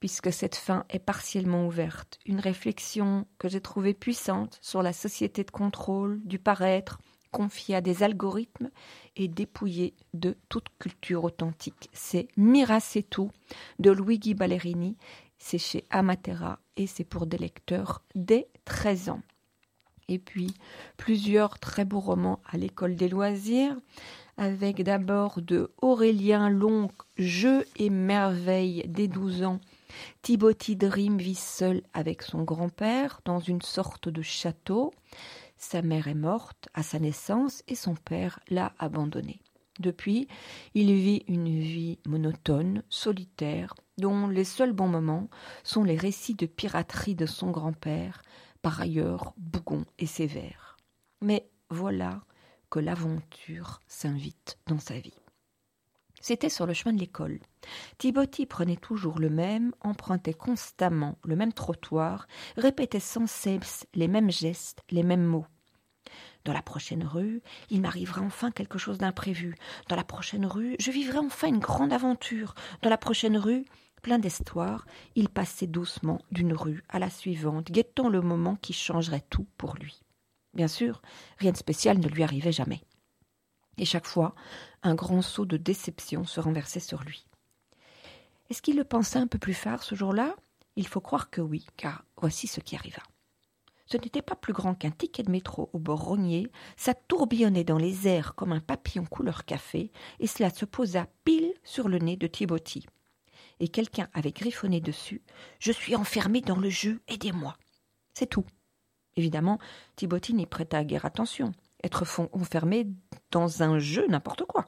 puisque 0.00 0.32
cette 0.32 0.56
fin 0.56 0.84
est 0.90 0.98
partiellement 0.98 1.66
ouverte. 1.66 2.18
Une 2.26 2.40
réflexion 2.40 3.26
que 3.38 3.48
j'ai 3.48 3.60
trouvée 3.60 3.94
puissante 3.94 4.58
sur 4.60 4.82
la 4.82 4.92
société 4.92 5.42
de 5.42 5.50
contrôle, 5.50 6.20
du 6.24 6.38
paraître, 6.38 6.98
confiée 7.30 7.76
à 7.76 7.80
des 7.80 8.02
algorithmes 8.02 8.70
et 9.16 9.28
dépouillée 9.28 9.94
de 10.12 10.36
toute 10.48 10.66
culture 10.78 11.24
authentique. 11.24 11.88
C'est 11.92 12.28
Miracetu 12.36 13.28
de 13.78 13.92
Luigi 13.92 14.34
Ballerini 14.34 14.96
c'est 15.40 15.58
chez 15.58 15.84
Amatera 15.90 16.60
et 16.76 16.86
c'est 16.86 17.04
pour 17.04 17.26
des 17.26 17.38
lecteurs 17.38 18.04
dès 18.14 18.46
13 18.66 19.08
ans. 19.08 19.22
Et 20.06 20.18
puis 20.18 20.54
plusieurs 20.96 21.58
très 21.58 21.84
beaux 21.84 22.00
romans 22.00 22.40
à 22.46 22.56
l'école 22.56 22.94
des 22.94 23.08
loisirs, 23.08 23.76
avec 24.36 24.82
d'abord 24.82 25.40
de 25.40 25.72
Aurélien 25.80 26.48
Long, 26.50 26.90
Jeux 27.16 27.64
et 27.76 27.90
merveilles 27.90 28.84
des 28.86 29.08
douze 29.08 29.42
ans. 29.42 29.60
Thibauti 30.22 30.76
Dream 30.76 31.18
vit 31.18 31.34
seul 31.34 31.82
avec 31.92 32.22
son 32.22 32.42
grand-père 32.42 33.20
dans 33.24 33.40
une 33.40 33.62
sorte 33.62 34.08
de 34.08 34.22
château. 34.22 34.92
Sa 35.56 35.82
mère 35.82 36.08
est 36.08 36.14
morte 36.14 36.68
à 36.74 36.82
sa 36.82 36.98
naissance 36.98 37.62
et 37.68 37.74
son 37.74 37.94
père 37.94 38.40
l'a 38.48 38.72
abandonné. 38.78 39.40
Depuis, 39.78 40.28
il 40.74 40.92
vit 40.92 41.22
une 41.26 41.48
vie 41.48 41.98
monotone, 42.06 42.82
solitaire, 42.90 43.74
dont 44.00 44.28
les 44.28 44.44
seuls 44.44 44.72
bons 44.72 44.88
moments 44.88 45.28
sont 45.62 45.84
les 45.84 45.96
récits 45.96 46.34
de 46.34 46.46
piraterie 46.46 47.14
de 47.14 47.26
son 47.26 47.50
grand-père, 47.50 48.22
par 48.62 48.80
ailleurs 48.80 49.32
bougon 49.36 49.84
et 49.98 50.06
sévère. 50.06 50.76
Mais 51.20 51.48
voilà 51.70 52.22
que 52.70 52.78
l'aventure 52.78 53.80
s'invite 53.86 54.58
dans 54.66 54.78
sa 54.78 54.98
vie. 54.98 55.14
C'était 56.20 56.50
sur 56.50 56.66
le 56.66 56.74
chemin 56.74 56.92
de 56.92 57.00
l'école. 57.00 57.40
Thibauti 57.96 58.44
prenait 58.44 58.76
toujours 58.76 59.18
le 59.18 59.30
même, 59.30 59.72
empruntait 59.80 60.34
constamment 60.34 61.18
le 61.24 61.34
même 61.34 61.52
trottoir, 61.52 62.26
répétait 62.56 63.00
sans 63.00 63.26
cesse 63.26 63.86
les 63.94 64.06
mêmes 64.06 64.30
gestes, 64.30 64.82
les 64.90 65.02
mêmes 65.02 65.24
mots. 65.24 65.46
Dans 66.44 66.52
la 66.52 66.62
prochaine 66.62 67.04
rue, 67.04 67.42
il 67.70 67.80
m'arrivera 67.80 68.22
enfin 68.22 68.50
quelque 68.50 68.78
chose 68.78 68.98
d'imprévu. 68.98 69.56
Dans 69.88 69.96
la 69.96 70.04
prochaine 70.04 70.46
rue, 70.46 70.76
je 70.78 70.90
vivrai 70.90 71.18
enfin 71.18 71.48
une 71.48 71.58
grande 71.58 71.92
aventure. 71.92 72.54
Dans 72.82 72.90
la 72.90 72.98
prochaine 72.98 73.36
rue, 73.36 73.64
plein 74.00 74.18
d'espoir, 74.18 74.86
il 75.14 75.28
passait 75.28 75.66
doucement 75.66 76.20
d'une 76.30 76.52
rue 76.52 76.82
à 76.88 76.98
la 76.98 77.10
suivante, 77.10 77.70
guettant 77.70 78.08
le 78.08 78.20
moment 78.20 78.56
qui 78.56 78.72
changerait 78.72 79.24
tout 79.30 79.46
pour 79.56 79.74
lui. 79.74 80.02
Bien 80.54 80.68
sûr, 80.68 81.00
rien 81.38 81.52
de 81.52 81.56
spécial 81.56 81.98
ne 81.98 82.08
lui 82.08 82.22
arrivait 82.22 82.52
jamais. 82.52 82.82
Et 83.78 83.84
chaque 83.84 84.06
fois, 84.06 84.34
un 84.82 84.94
grand 84.94 85.22
saut 85.22 85.46
de 85.46 85.56
déception 85.56 86.24
se 86.24 86.40
renversait 86.40 86.80
sur 86.80 87.02
lui. 87.02 87.26
Est-ce 88.50 88.62
qu'il 88.62 88.76
le 88.76 88.84
pensait 88.84 89.18
un 89.18 89.28
peu 89.28 89.38
plus 89.38 89.54
phare 89.54 89.82
ce 89.82 89.94
jour-là? 89.94 90.34
Il 90.76 90.86
faut 90.86 91.00
croire 91.00 91.30
que 91.30 91.40
oui, 91.40 91.66
car 91.76 92.04
voici 92.16 92.46
ce 92.46 92.60
qui 92.60 92.74
arriva. 92.74 93.02
Ce 93.86 93.96
n'était 93.96 94.22
pas 94.22 94.36
plus 94.36 94.52
grand 94.52 94.74
qu'un 94.74 94.90
ticket 94.90 95.24
de 95.24 95.30
métro 95.30 95.68
au 95.72 95.78
bord 95.78 96.04
rogné, 96.04 96.46
ça 96.76 96.94
tourbillonnait 96.94 97.64
dans 97.64 97.78
les 97.78 98.06
airs 98.06 98.34
comme 98.36 98.52
un 98.52 98.60
papillon 98.60 99.04
couleur 99.04 99.44
café, 99.44 99.90
et 100.20 100.26
cela 100.26 100.50
se 100.50 100.64
posa 100.64 101.06
pile 101.24 101.52
sur 101.64 101.88
le 101.88 101.98
nez 101.98 102.16
de 102.16 102.28
Thibauti. 102.28 102.86
Et 103.60 103.68
quelqu'un 103.68 104.08
avait 104.14 104.32
griffonné 104.32 104.80
dessus 104.80 105.22
Je 105.58 105.70
suis 105.70 105.94
enfermé 105.94 106.40
dans 106.40 106.56
le 106.56 106.70
jeu, 106.70 107.00
aidez-moi. 107.08 107.56
C'est 108.14 108.26
tout. 108.26 108.46
Évidemment, 109.16 109.58
Thibauti 109.96 110.34
n'y 110.34 110.46
prêta 110.46 110.82
guère 110.84 111.04
attention. 111.04 111.52
Être 111.84 112.04
enfermé 112.32 112.88
dans 113.30 113.62
un 113.62 113.78
jeu, 113.78 114.06
n'importe 114.08 114.44
quoi. 114.44 114.66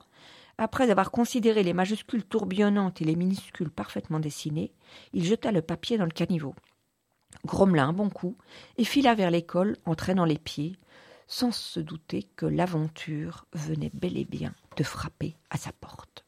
Après 0.59 0.91
avoir 0.91 1.11
considéré 1.11 1.63
les 1.63 1.73
majuscules 1.73 2.25
tourbillonnantes 2.25 3.01
et 3.01 3.05
les 3.05 3.17
minuscules 3.17 3.71
parfaitement 3.71 4.21
dessinées, 4.21 4.73
il 5.13 5.25
jeta 5.25 5.51
le 5.51 5.63
papier 5.63 5.97
dans 5.97 6.05
le 6.05 6.11
caniveau, 6.11 6.55
grommela 7.45 7.85
un 7.85 7.93
bon 7.93 8.11
coup 8.11 8.37
et 8.77 8.85
fila 8.85 9.15
vers 9.15 9.31
l'école 9.31 9.77
en 9.87 9.95
traînant 9.95 10.27
les 10.27 10.39
pieds, 10.39 10.77
sans 11.27 11.53
se 11.53 11.81
douter 11.81 12.25
que 12.37 12.47
l'aventure 12.47 13.47
venait 13.55 13.91
bel 13.95 14.19
et 14.19 14.25
bien 14.25 14.55
de 14.77 14.85
frapper 14.85 15.37
à 15.51 15.57
sa 15.57 15.73
porte. 15.73 16.22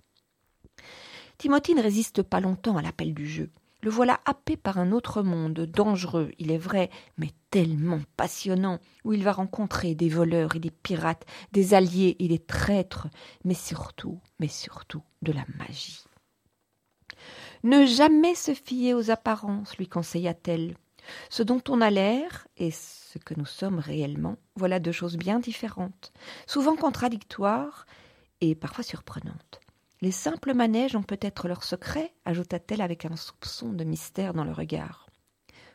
Timothy 1.45 1.75
ne 1.75 1.83
résiste 1.83 2.23
pas 2.23 2.41
longtemps 2.41 2.79
à 2.79 2.81
l'appel 2.81 3.13
du 3.13 3.29
jeu. 3.29 3.51
Le 3.83 3.91
voilà 3.91 4.19
happé 4.25 4.57
par 4.57 4.79
un 4.79 4.93
autre 4.93 5.23
monde, 5.23 5.67
dangereux, 5.67 6.31
il 6.39 6.51
est 6.51 6.57
vrai, 6.57 6.89
mais 7.19 7.33
tellement 7.51 8.01
passionnant, 8.17 8.79
où 9.05 9.13
il 9.13 9.23
va 9.23 9.33
rencontrer 9.33 9.95
des 9.95 10.09
voleurs 10.09 10.57
et 10.57 10.59
des 10.59 10.71
pirates, 10.71 11.27
des 11.53 11.75
alliés 11.75 12.17
et 12.19 12.29
des 12.29 12.39
traîtres, 12.39 13.09
mais 13.45 13.53
surtout, 13.53 14.19
mais 14.41 14.49
surtout 14.49 15.03
de 15.21 15.33
la 15.33 15.45
magie. 15.59 16.03
Ne 17.63 17.85
jamais 17.85 18.35
se 18.35 18.55
fier 18.55 18.95
aux 18.95 19.11
apparences, 19.11 19.77
lui 19.77 19.87
conseilla-t-elle. 19.87 20.79
Ce 21.29 21.43
dont 21.43 21.63
on 21.69 21.83
a 21.83 21.91
l'air 21.91 22.49
et 22.57 22.71
ce 22.71 23.19
que 23.19 23.35
nous 23.35 23.45
sommes 23.45 23.81
réellement, 23.81 24.39
voilà 24.57 24.81
deux 24.81 24.93
choses 24.93 25.19
bien 25.19 25.41
différentes, 25.41 26.15
souvent 26.47 26.75
contradictoires 26.75 27.85
et 28.41 28.55
parfois 28.55 28.83
surprenantes. 28.83 29.61
Les 30.05 30.13
simples 30.13 30.53
manèges 30.53 30.97
ont 30.97 31.03
peut-être 31.03 31.49
leur 31.49 31.65
secret, 31.65 32.13
ajouta-t-elle 32.27 32.83
avec 32.83 33.07
un 33.07 33.17
soupçon 33.17 33.73
de 33.73 33.85
mystère 33.85 34.35
dans 34.35 34.45
le 34.45 34.53
regard. 34.53 35.09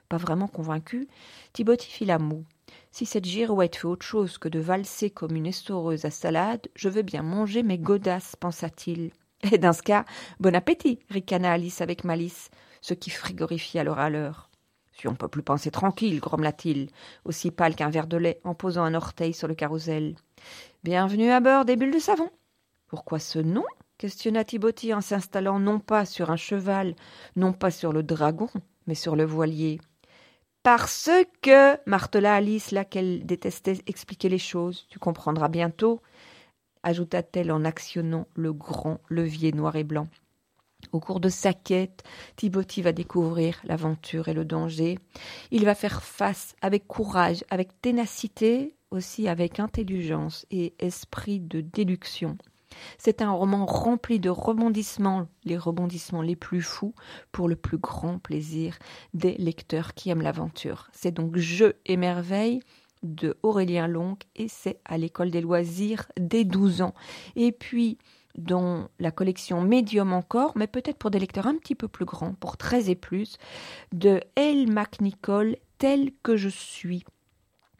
Pas 0.07 0.17
vraiment 0.17 0.47
convaincu, 0.47 1.07
Thibauti 1.51 1.87
fit 1.87 2.05
la 2.05 2.19
moue. 2.19 2.45
Si 2.91 3.07
cette 3.07 3.25
girouette 3.25 3.77
fait 3.77 3.87
autre 3.87 4.05
chose 4.05 4.37
que 4.37 4.47
de 4.47 4.59
valser 4.59 5.09
comme 5.09 5.35
une 5.35 5.47
essoreuse 5.47 6.05
à 6.05 6.11
salade, 6.11 6.67
je 6.75 6.89
veux 6.89 7.01
bien 7.01 7.23
manger 7.23 7.63
mes 7.63 7.79
godasses, 7.79 8.35
pensa-t-il. 8.35 9.09
Et 9.51 9.57
dans 9.57 9.73
ce 9.73 9.81
cas, 9.81 10.05
bon 10.39 10.53
appétit, 10.53 10.99
ricana 11.09 11.53
Alice 11.53 11.81
avec 11.81 12.03
malice, 12.03 12.51
ce 12.81 12.93
qui 12.93 13.09
frigorifia 13.09 13.83
le 13.83 13.93
râleur. 13.93 14.51
Si 14.91 15.07
on 15.07 15.15
peut 15.15 15.27
plus 15.27 15.41
penser 15.41 15.71
tranquille, 15.71 16.19
grommela-t-il, 16.19 16.91
aussi 17.25 17.49
pâle 17.49 17.73
qu'un 17.73 17.89
verre 17.89 18.05
de 18.05 18.17
lait, 18.17 18.41
en 18.43 18.53
posant 18.53 18.83
un 18.83 18.93
orteil 18.93 19.33
sur 19.33 19.47
le 19.47 19.55
carrousel. 19.55 20.17
Bienvenue 20.83 21.31
à 21.31 21.39
bord 21.39 21.65
des 21.65 21.75
bulles 21.75 21.95
de 21.95 21.97
savon. 21.97 22.29
Pourquoi 22.85 23.17
ce 23.17 23.39
nom? 23.39 23.65
Questionna 23.99 24.45
Thibauti 24.45 24.93
en 24.93 25.01
s'installant 25.01 25.59
non 25.59 25.79
pas 25.79 26.05
sur 26.05 26.31
un 26.31 26.37
cheval, 26.37 26.95
non 27.35 27.53
pas 27.53 27.69
sur 27.69 27.93
le 27.93 28.01
dragon, 28.01 28.49
mais 28.87 28.95
sur 28.95 29.15
le 29.15 29.25
voilier. 29.25 29.79
Parce 30.63 31.09
que, 31.41 31.77
martela 31.87 32.33
Alice, 32.35 32.71
là 32.71 32.85
qu'elle 32.85 33.25
détestait 33.25 33.79
expliquer 33.85 34.29
les 34.29 34.39
choses, 34.39 34.87
tu 34.89 34.99
comprendras 34.99 35.49
bientôt, 35.49 36.01
ajouta-t-elle 36.81 37.51
en 37.51 37.65
actionnant 37.65 38.25
le 38.35 38.53
grand 38.53 38.99
levier 39.09 39.51
noir 39.51 39.75
et 39.75 39.83
blanc. 39.83 40.07
Au 40.93 41.01
cours 41.01 41.19
de 41.19 41.27
sa 41.27 41.53
quête, 41.53 42.03
Thibauti 42.37 42.81
va 42.81 42.93
découvrir 42.93 43.59
l'aventure 43.65 44.29
et 44.29 44.33
le 44.33 44.45
danger. 44.45 44.97
Il 45.51 45.65
va 45.65 45.75
faire 45.75 46.03
face 46.03 46.55
avec 46.61 46.87
courage, 46.87 47.43
avec 47.49 47.81
ténacité, 47.81 48.75
aussi 48.91 49.27
avec 49.27 49.59
intelligence 49.59 50.45
et 50.51 50.73
esprit 50.79 51.41
de 51.41 51.59
déduction. 51.59 52.37
C'est 52.97 53.21
un 53.21 53.31
roman 53.31 53.65
rempli 53.65 54.19
de 54.19 54.29
rebondissements, 54.29 55.27
les 55.43 55.57
rebondissements 55.57 56.21
les 56.21 56.35
plus 56.35 56.61
fous, 56.61 56.93
pour 57.31 57.47
le 57.47 57.55
plus 57.55 57.77
grand 57.77 58.19
plaisir 58.19 58.77
des 59.13 59.35
lecteurs 59.37 59.93
qui 59.93 60.09
aiment 60.09 60.21
l'aventure. 60.21 60.89
C'est 60.93 61.11
donc 61.11 61.37
Jeux 61.37 61.75
et 61.85 61.97
merveilles 61.97 62.61
de 63.03 63.37
Aurélien 63.43 63.87
Long 63.87 64.17
et 64.35 64.47
c'est 64.47 64.79
à 64.85 64.97
l'école 64.97 65.31
des 65.31 65.41
loisirs 65.41 66.05
dès 66.17 66.43
12 66.43 66.81
ans. 66.81 66.93
Et 67.35 67.51
puis, 67.51 67.97
dans 68.37 68.89
la 68.99 69.11
collection 69.11 69.61
Médium 69.61 70.13
encore, 70.13 70.53
mais 70.55 70.67
peut-être 70.67 70.97
pour 70.97 71.11
des 71.11 71.19
lecteurs 71.19 71.47
un 71.47 71.55
petit 71.55 71.75
peu 71.75 71.87
plus 71.87 72.05
grands, 72.05 72.33
pour 72.33 72.57
13 72.57 72.89
et 72.89 72.95
plus, 72.95 73.37
de 73.93 74.21
Elle 74.35 74.71
McNichol, 74.71 75.57
tel 75.77 76.11
que 76.23 76.35
je 76.35 76.49
suis 76.49 77.03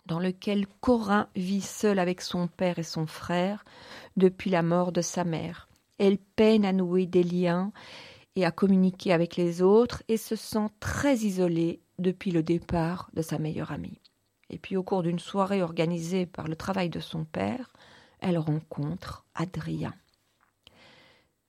dans 0.10 0.20
lequel 0.20 0.66
Corin 0.82 1.30
vit 1.36 1.62
seul 1.62 2.00
avec 2.00 2.22
son 2.22 2.48
père 2.48 2.80
et 2.80 2.84
son 2.84 3.06
frère 3.06 3.64
depuis 4.18 4.50
la 4.50 4.64
mort 4.64 4.92
de 4.92 5.02
sa 5.02 5.24
mère. 5.24 5.70
Elle 6.00 6.18
peine 6.18 6.66
à 6.66 6.74
nouer 6.74 7.06
des 7.06 7.24
liens 7.24 7.72
et 8.36 8.44
à 8.44 8.52
communiquer 8.52 9.14
avec 9.14 9.38
les 9.38 9.62
autres 9.62 10.02
et 10.08 10.18
se 10.18 10.36
sent 10.36 10.68
très 10.80 11.18
isolée 11.18 11.80
depuis 12.00 12.32
le 12.32 12.42
départ 12.42 13.12
de 13.14 13.22
sa 13.22 13.38
meilleure 13.38 13.72
amie. 13.72 14.02
Et 14.50 14.58
puis 14.58 14.76
au 14.76 14.84
cours 14.84 15.04
d'une 15.04 15.20
soirée 15.20 15.62
organisée 15.62 16.26
par 16.26 16.48
le 16.48 16.56
travail 16.56 16.90
de 16.90 17.00
son 17.00 17.24
père, 17.24 17.72
elle 18.20 18.40
rencontre 18.40 19.26
Adrien. 19.36 19.94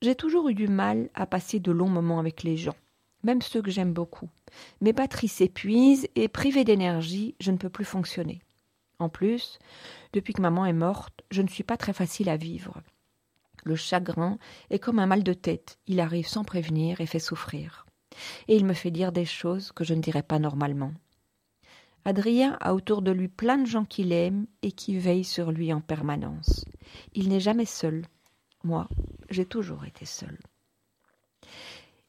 J'ai 0.02 0.14
toujours 0.14 0.50
eu 0.50 0.54
du 0.54 0.68
mal 0.68 1.08
à 1.14 1.24
passer 1.24 1.60
de 1.60 1.72
longs 1.72 1.88
moments 1.88 2.18
avec 2.18 2.42
les 2.42 2.58
gens, 2.58 2.76
même 3.22 3.40
ceux 3.40 3.62
que 3.62 3.70
j'aime 3.70 3.94
beaucoup. 3.94 4.28
Mes 4.82 4.92
batteries 4.92 5.28
s'épuisent 5.28 6.08
et 6.14 6.28
privée 6.28 6.64
d'énergie, 6.64 7.34
je 7.40 7.52
ne 7.52 7.56
peux 7.56 7.70
plus 7.70 7.86
fonctionner. 7.86 8.42
En 9.00 9.08
plus, 9.08 9.58
depuis 10.12 10.34
que 10.34 10.42
maman 10.42 10.66
est 10.66 10.74
morte, 10.74 11.22
je 11.30 11.40
ne 11.40 11.48
suis 11.48 11.64
pas 11.64 11.78
très 11.78 11.94
facile 11.94 12.28
à 12.28 12.36
vivre. 12.36 12.82
Le 13.64 13.74
chagrin 13.74 14.38
est 14.68 14.78
comme 14.78 14.98
un 14.98 15.06
mal 15.06 15.22
de 15.22 15.32
tête, 15.32 15.78
il 15.86 16.00
arrive 16.00 16.28
sans 16.28 16.44
prévenir 16.44 17.00
et 17.00 17.06
fait 17.06 17.18
souffrir. 17.18 17.86
Et 18.46 18.56
il 18.56 18.66
me 18.66 18.74
fait 18.74 18.90
dire 18.90 19.10
des 19.10 19.24
choses 19.24 19.72
que 19.72 19.84
je 19.84 19.94
ne 19.94 20.02
dirais 20.02 20.22
pas 20.22 20.38
normalement. 20.38 20.92
Adrien 22.04 22.58
a 22.60 22.74
autour 22.74 23.00
de 23.02 23.10
lui 23.10 23.28
plein 23.28 23.58
de 23.58 23.66
gens 23.66 23.84
qu'il 23.84 24.12
aime 24.12 24.46
et 24.62 24.72
qui 24.72 24.98
veillent 24.98 25.24
sur 25.24 25.50
lui 25.50 25.72
en 25.72 25.80
permanence. 25.80 26.64
Il 27.14 27.28
n'est 27.28 27.40
jamais 27.40 27.66
seul. 27.66 28.06
Moi, 28.64 28.86
j'ai 29.30 29.46
toujours 29.46 29.84
été 29.84 30.04
seule. 30.04 30.38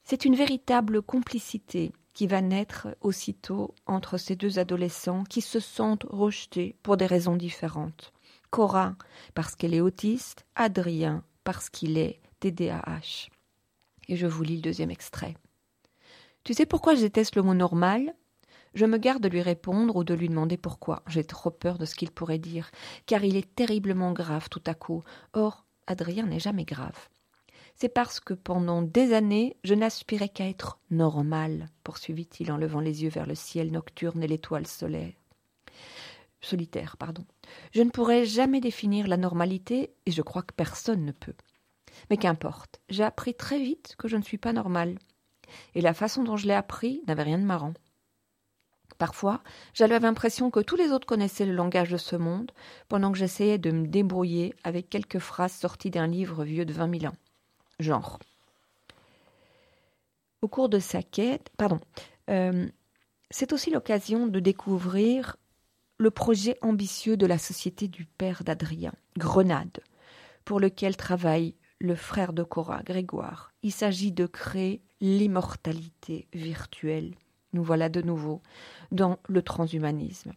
C'est 0.04 0.26
une 0.26 0.36
véritable 0.36 1.02
complicité 1.02 1.94
qui 2.14 2.28
va 2.28 2.42
naître 2.42 2.88
aussitôt 3.02 3.74
entre 3.86 4.18
ces 4.18 4.36
deux 4.36 4.60
adolescents 4.60 5.24
qui 5.24 5.42
se 5.42 5.60
sentent 5.60 6.06
rejetés 6.10 6.76
pour 6.84 6.98
des 6.98 7.06
raisons 7.06 7.36
différentes. 7.36 8.12
Cora 8.50 8.96
parce 9.34 9.56
qu'elle 9.56 9.74
est 9.74 9.82
autiste, 9.82 10.46
Adrien 10.56 11.24
parce 11.44 11.70
qu'il 11.70 11.98
est 11.98 12.20
TDAH. 12.40 13.30
Et 14.08 14.16
je 14.16 14.28
vous 14.28 14.44
lis 14.44 14.58
le 14.58 14.62
deuxième 14.62 14.92
extrait. 14.92 15.36
Tu 16.44 16.54
sais 16.54 16.66
pourquoi 16.66 16.96
je 16.96 17.02
déteste 17.02 17.36
le 17.36 17.44
mot 17.44 17.54
normal? 17.54 18.14
Je 18.74 18.86
me 18.86 18.98
garde 18.98 19.22
de 19.22 19.28
lui 19.28 19.42
répondre 19.42 19.96
ou 19.96 20.04
de 20.04 20.14
lui 20.14 20.30
demander 20.30 20.58
pourquoi. 20.58 21.04
J'ai 21.08 21.24
trop 21.24 21.52
peur 21.52 21.78
de 21.78 21.86
ce 21.86 21.96
qu'il 21.96 22.12
pourrait 22.12 22.40
dire, 22.40 22.72
car 23.06 23.24
il 23.24 23.36
est 23.36 23.56
terriblement 23.56 24.14
grave 24.14 24.50
tout 24.50 24.64
à 24.66 24.74
coup. 24.74 25.04
Or, 25.34 25.66
Adrien 25.88 26.26
n'est 26.26 26.40
jamais 26.40 26.66
grave. 26.66 27.10
C'est 27.82 27.90
parce 27.90 28.20
que 28.20 28.36
pendant 28.36 28.84
des 28.84 29.12
années, 29.12 29.58
je 29.64 29.74
n'aspirais 29.74 30.30
qu'à 30.30 30.48
être 30.48 30.78
normal, 30.92 31.68
poursuivit-il 31.84 32.52
en 32.52 32.58
levant 32.58 32.80
les 32.80 33.02
yeux 33.02 33.10
vers 33.10 33.26
le 33.26 33.34
ciel 33.34 33.72
nocturne 33.72 34.22
et 34.22 34.28
l'étoile 34.28 34.68
solaire. 34.68 35.14
Solitaire, 36.42 36.96
pardon. 36.96 37.26
Je 37.72 37.82
ne 37.82 37.90
pourrai 37.90 38.24
jamais 38.24 38.62
définir 38.62 39.08
la 39.08 39.18
normalité, 39.18 39.96
et 40.06 40.12
je 40.12 40.22
crois 40.22 40.44
que 40.44 40.54
personne 40.54 41.06
ne 41.06 41.12
peut. 41.12 41.34
Mais 42.12 42.18
qu'importe, 42.18 42.80
j'ai 42.88 43.04
appris 43.04 43.34
très 43.34 43.58
vite 43.58 43.96
que 43.98 44.08
je 44.08 44.18
ne 44.18 44.22
suis 44.22 44.38
pas 44.38 44.54
normal. 44.54 45.00
Et 45.74 45.82
la 45.82 45.96
façon 45.96 46.24
dont 46.24 46.38
je 46.38 46.46
l'ai 46.46 46.54
appris 46.54 47.02
n'avait 47.08 47.24
rien 47.24 47.40
de 47.40 47.46
marrant. 47.46 47.74
Parfois, 49.00 49.42
j'avais 49.74 50.00
l'impression 50.00 50.52
que 50.52 50.60
tous 50.60 50.76
les 50.76 50.92
autres 50.92 51.08
connaissaient 51.08 51.48
le 51.48 51.56
langage 51.56 51.90
de 51.90 51.98
ce 51.98 52.16
monde, 52.16 52.52
pendant 52.90 53.12
que 53.12 53.18
j'essayais 53.18 53.58
de 53.58 53.72
me 53.72 53.88
débrouiller 53.88 54.54
avec 54.64 54.88
quelques 54.88 55.18
phrases 55.18 55.54
sorties 55.54 55.90
d'un 55.90 56.06
livre 56.06 56.44
vieux 56.44 56.66
de 56.66 56.74
vingt 56.74 56.86
mille 56.86 57.08
ans. 57.08 57.18
Genre. 57.82 58.20
Au 60.42 60.48
cours 60.48 60.70
de 60.70 60.80
sa 60.80 61.04
quête, 61.04 61.50
pardon, 61.58 61.80
euh, 62.30 62.68
c'est 63.30 63.54
aussi 63.54 63.70
l'occasion 63.70 64.28
de 64.28 64.40
découvrir 64.40 65.38
le 65.98 66.12
projet 66.12 66.58
ambitieux 66.62 67.18
de 67.18 67.26
la 67.26 67.38
Société 67.38 67.88
du 67.88 68.06
Père 68.06 68.44
d'Adrien, 68.44 68.94
Grenade, 69.18 69.80
pour 70.46 70.60
lequel 70.60 70.98
travaille 70.98 71.56
le 71.80 71.96
frère 71.96 72.34
de 72.34 72.44
Cora, 72.44 72.82
Grégoire. 72.84 73.54
Il 73.64 73.72
s'agit 73.72 74.12
de 74.12 74.26
créer 74.26 74.82
l'immortalité 75.00 76.28
virtuelle. 76.34 77.14
Nous 77.54 77.64
voilà 77.64 77.90
de 77.90 78.02
nouveau 78.02 78.42
dans 78.92 79.20
le 79.28 79.42
transhumanisme. 79.42 80.34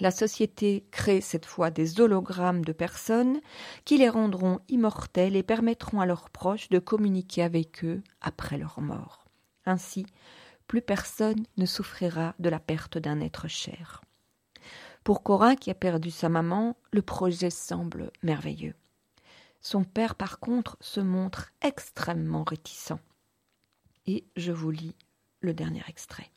La 0.00 0.10
société 0.10 0.86
crée 0.90 1.20
cette 1.20 1.44
fois 1.44 1.70
des 1.70 2.00
hologrammes 2.00 2.64
de 2.64 2.72
personnes 2.72 3.40
qui 3.84 3.98
les 3.98 4.08
rendront 4.08 4.60
immortels 4.68 5.36
et 5.36 5.42
permettront 5.42 6.00
à 6.00 6.06
leurs 6.06 6.30
proches 6.30 6.70
de 6.70 6.78
communiquer 6.78 7.42
avec 7.42 7.84
eux 7.84 8.02
après 8.22 8.56
leur 8.56 8.80
mort. 8.80 9.26
Ainsi, 9.66 10.06
plus 10.66 10.80
personne 10.80 11.44
ne 11.58 11.66
souffrira 11.66 12.34
de 12.38 12.48
la 12.48 12.58
perte 12.58 12.96
d'un 12.96 13.20
être 13.20 13.46
cher. 13.46 14.02
Pour 15.04 15.22
Cora, 15.22 15.54
qui 15.54 15.70
a 15.70 15.74
perdu 15.74 16.10
sa 16.10 16.30
maman, 16.30 16.76
le 16.92 17.02
projet 17.02 17.50
semble 17.50 18.10
merveilleux. 18.22 18.74
Son 19.60 19.84
père, 19.84 20.14
par 20.14 20.38
contre, 20.38 20.78
se 20.80 21.00
montre 21.00 21.52
extrêmement 21.60 22.44
réticent. 22.44 22.94
Et 24.06 24.24
je 24.36 24.52
vous 24.52 24.70
lis 24.70 24.96
le 25.40 25.52
dernier 25.52 25.82
extrait. 25.88 26.30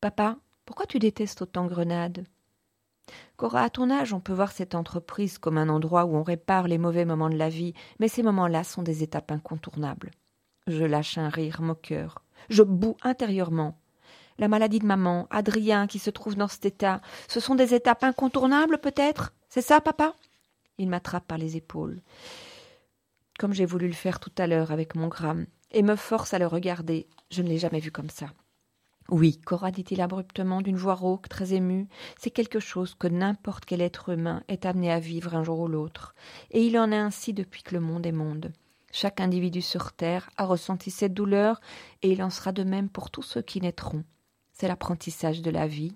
Papa, 0.00 0.36
pourquoi 0.66 0.86
tu 0.86 0.98
détestes 0.98 1.40
autant 1.42 1.66
Grenade? 1.66 2.26
Cora, 3.36 3.62
à 3.62 3.70
ton 3.70 3.88
âge, 3.88 4.12
on 4.12 4.20
peut 4.20 4.32
voir 4.32 4.50
cette 4.50 4.74
entreprise 4.74 5.38
comme 5.38 5.58
un 5.58 5.68
endroit 5.68 6.04
où 6.04 6.16
on 6.16 6.22
répare 6.22 6.66
les 6.66 6.76
mauvais 6.76 7.04
moments 7.04 7.30
de 7.30 7.36
la 7.36 7.48
vie, 7.48 7.72
mais 8.00 8.08
ces 8.08 8.24
moments-là 8.24 8.64
sont 8.64 8.82
des 8.82 9.02
étapes 9.02 9.30
incontournables. 9.30 10.10
Je 10.66 10.84
lâche 10.84 11.16
un 11.16 11.28
rire 11.28 11.62
moqueur. 11.62 12.22
Je 12.50 12.64
boue 12.64 12.96
intérieurement. 13.02 13.78
La 14.38 14.48
maladie 14.48 14.80
de 14.80 14.86
maman, 14.86 15.28
Adrien 15.30 15.86
qui 15.86 15.98
se 16.00 16.10
trouve 16.10 16.34
dans 16.34 16.48
cet 16.48 16.66
état, 16.66 17.00
ce 17.28 17.40
sont 17.40 17.54
des 17.54 17.72
étapes 17.72 18.04
incontournables 18.04 18.78
peut-être? 18.78 19.32
C'est 19.48 19.62
ça, 19.62 19.80
papa? 19.80 20.14
Il 20.78 20.88
m'attrape 20.88 21.26
par 21.26 21.38
les 21.38 21.56
épaules, 21.56 22.02
comme 23.38 23.54
j'ai 23.54 23.64
voulu 23.64 23.86
le 23.86 23.94
faire 23.94 24.20
tout 24.20 24.32
à 24.36 24.46
l'heure 24.46 24.72
avec 24.72 24.94
mon 24.94 25.08
gramme, 25.08 25.46
et 25.70 25.82
me 25.82 25.96
force 25.96 26.34
à 26.34 26.38
le 26.38 26.46
regarder. 26.46 27.06
Je 27.30 27.42
ne 27.42 27.48
l'ai 27.48 27.58
jamais 27.58 27.80
vu 27.80 27.90
comme 27.90 28.10
ça. 28.10 28.26
Oui, 29.08 29.38
Cora, 29.38 29.70
dit-il 29.70 30.00
abruptement 30.00 30.62
d'une 30.62 30.76
voix 30.76 30.94
rauque, 30.94 31.28
très 31.28 31.54
émue, 31.54 31.86
c'est 32.18 32.30
quelque 32.30 32.58
chose 32.58 32.96
que 32.96 33.06
n'importe 33.06 33.64
quel 33.64 33.80
être 33.80 34.08
humain 34.08 34.42
est 34.48 34.66
amené 34.66 34.90
à 34.90 34.98
vivre 34.98 35.36
un 35.36 35.44
jour 35.44 35.60
ou 35.60 35.68
l'autre, 35.68 36.14
et 36.50 36.66
il 36.66 36.76
en 36.76 36.90
est 36.90 36.96
ainsi 36.96 37.32
depuis 37.32 37.62
que 37.62 37.74
le 37.74 37.80
monde 37.80 38.04
est 38.04 38.12
monde. 38.12 38.52
Chaque 38.90 39.20
individu 39.20 39.62
sur 39.62 39.92
terre 39.92 40.28
a 40.36 40.44
ressenti 40.44 40.90
cette 40.90 41.14
douleur, 41.14 41.60
et 42.02 42.10
il 42.10 42.22
en 42.22 42.30
sera 42.30 42.50
de 42.50 42.64
même 42.64 42.88
pour 42.88 43.10
tous 43.10 43.22
ceux 43.22 43.42
qui 43.42 43.60
naîtront. 43.60 44.02
C'est 44.52 44.68
l'apprentissage 44.68 45.40
de 45.40 45.50
la 45.50 45.68
vie. 45.68 45.94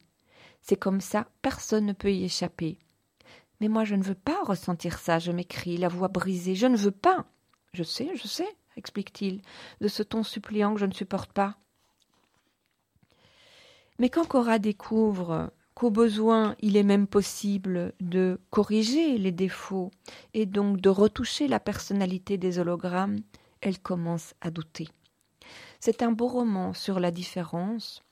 C'est 0.62 0.76
comme 0.76 1.00
ça, 1.00 1.26
personne 1.42 1.86
ne 1.86 1.92
peut 1.92 2.12
y 2.12 2.24
échapper. 2.24 2.78
Mais 3.60 3.68
moi 3.68 3.84
je 3.84 3.96
ne 3.96 4.04
veux 4.04 4.14
pas 4.14 4.40
ressentir 4.44 4.98
ça, 4.98 5.18
je 5.18 5.32
m'écrie, 5.32 5.78
la 5.78 5.88
voix 5.88 6.08
brisée, 6.08 6.54
je 6.54 6.66
ne 6.66 6.76
veux 6.76 6.90
pas. 6.92 7.24
Je 7.72 7.82
sais, 7.82 8.10
je 8.14 8.28
sais, 8.28 8.48
explique-t-il, 8.76 9.42
de 9.80 9.88
ce 9.88 10.02
ton 10.04 10.22
suppliant 10.22 10.74
que 10.74 10.80
je 10.80 10.86
ne 10.86 10.92
supporte 10.92 11.32
pas. 11.32 11.56
Mais 14.00 14.08
quand 14.08 14.26
Cora 14.26 14.58
découvre 14.58 15.52
qu'au 15.74 15.90
besoin 15.90 16.56
il 16.60 16.78
est 16.78 16.82
même 16.82 17.06
possible 17.06 17.92
de 18.00 18.40
corriger 18.48 19.18
les 19.18 19.30
défauts 19.30 19.90
et 20.32 20.46
donc 20.46 20.80
de 20.80 20.88
retoucher 20.88 21.48
la 21.48 21.60
personnalité 21.60 22.38
des 22.38 22.58
hologrammes, 22.58 23.18
elle 23.60 23.78
commence 23.78 24.32
à 24.40 24.50
douter. 24.50 24.88
C'est 25.80 26.02
un 26.02 26.12
beau 26.12 26.28
roman 26.28 26.72
sur 26.72 26.98
la 26.98 27.10
différence 27.10 28.02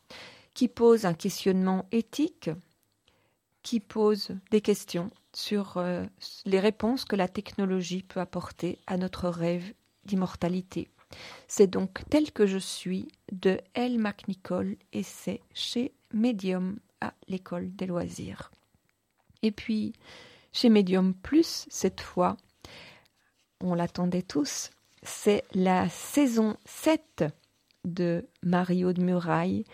qui 0.53 0.69
pose 0.69 1.07
un 1.07 1.15
questionnement 1.15 1.87
éthique, 1.91 2.51
qui 3.63 3.81
pose 3.81 4.33
des 4.51 4.61
questions 4.61 5.11
sur 5.33 5.79
euh, 5.79 6.05
les 6.45 6.61
réponses 6.61 7.07
que 7.07 7.17
la 7.17 7.29
technologie 7.29 8.03
peut 8.03 8.21
apporter 8.21 8.79
à 8.87 8.99
notre 8.99 9.31
rêve 9.31 9.73
d'immortalité. 10.05 10.91
C'est 11.47 11.69
donc 11.69 12.03
tel 12.11 12.33
que 12.33 12.47
je 12.47 12.59
suis 12.59 13.09
de 13.33 13.61
Elle 13.75 13.99
McNichol 13.99 14.77
et 14.93 15.03
c'est 15.03 15.41
chez 15.55 15.93
Medium 16.13 16.79
à 17.01 17.15
l'école 17.29 17.75
des 17.75 17.87
loisirs. 17.87 18.51
Et 19.43 19.51
puis 19.51 19.93
chez 20.53 20.69
Medium 20.69 21.15
Plus, 21.15 21.67
cette 21.71 22.01
fois, 22.01 22.37
on 23.61 23.75
l'attendait 23.75 24.23
tous, 24.23 24.71
c'est 25.03 25.45
la 25.55 25.89
saison 25.89 26.57
7 26.65 27.25
de 27.85 28.27
Mario 28.43 28.93
de 28.93 29.03
Muraille 29.03 29.65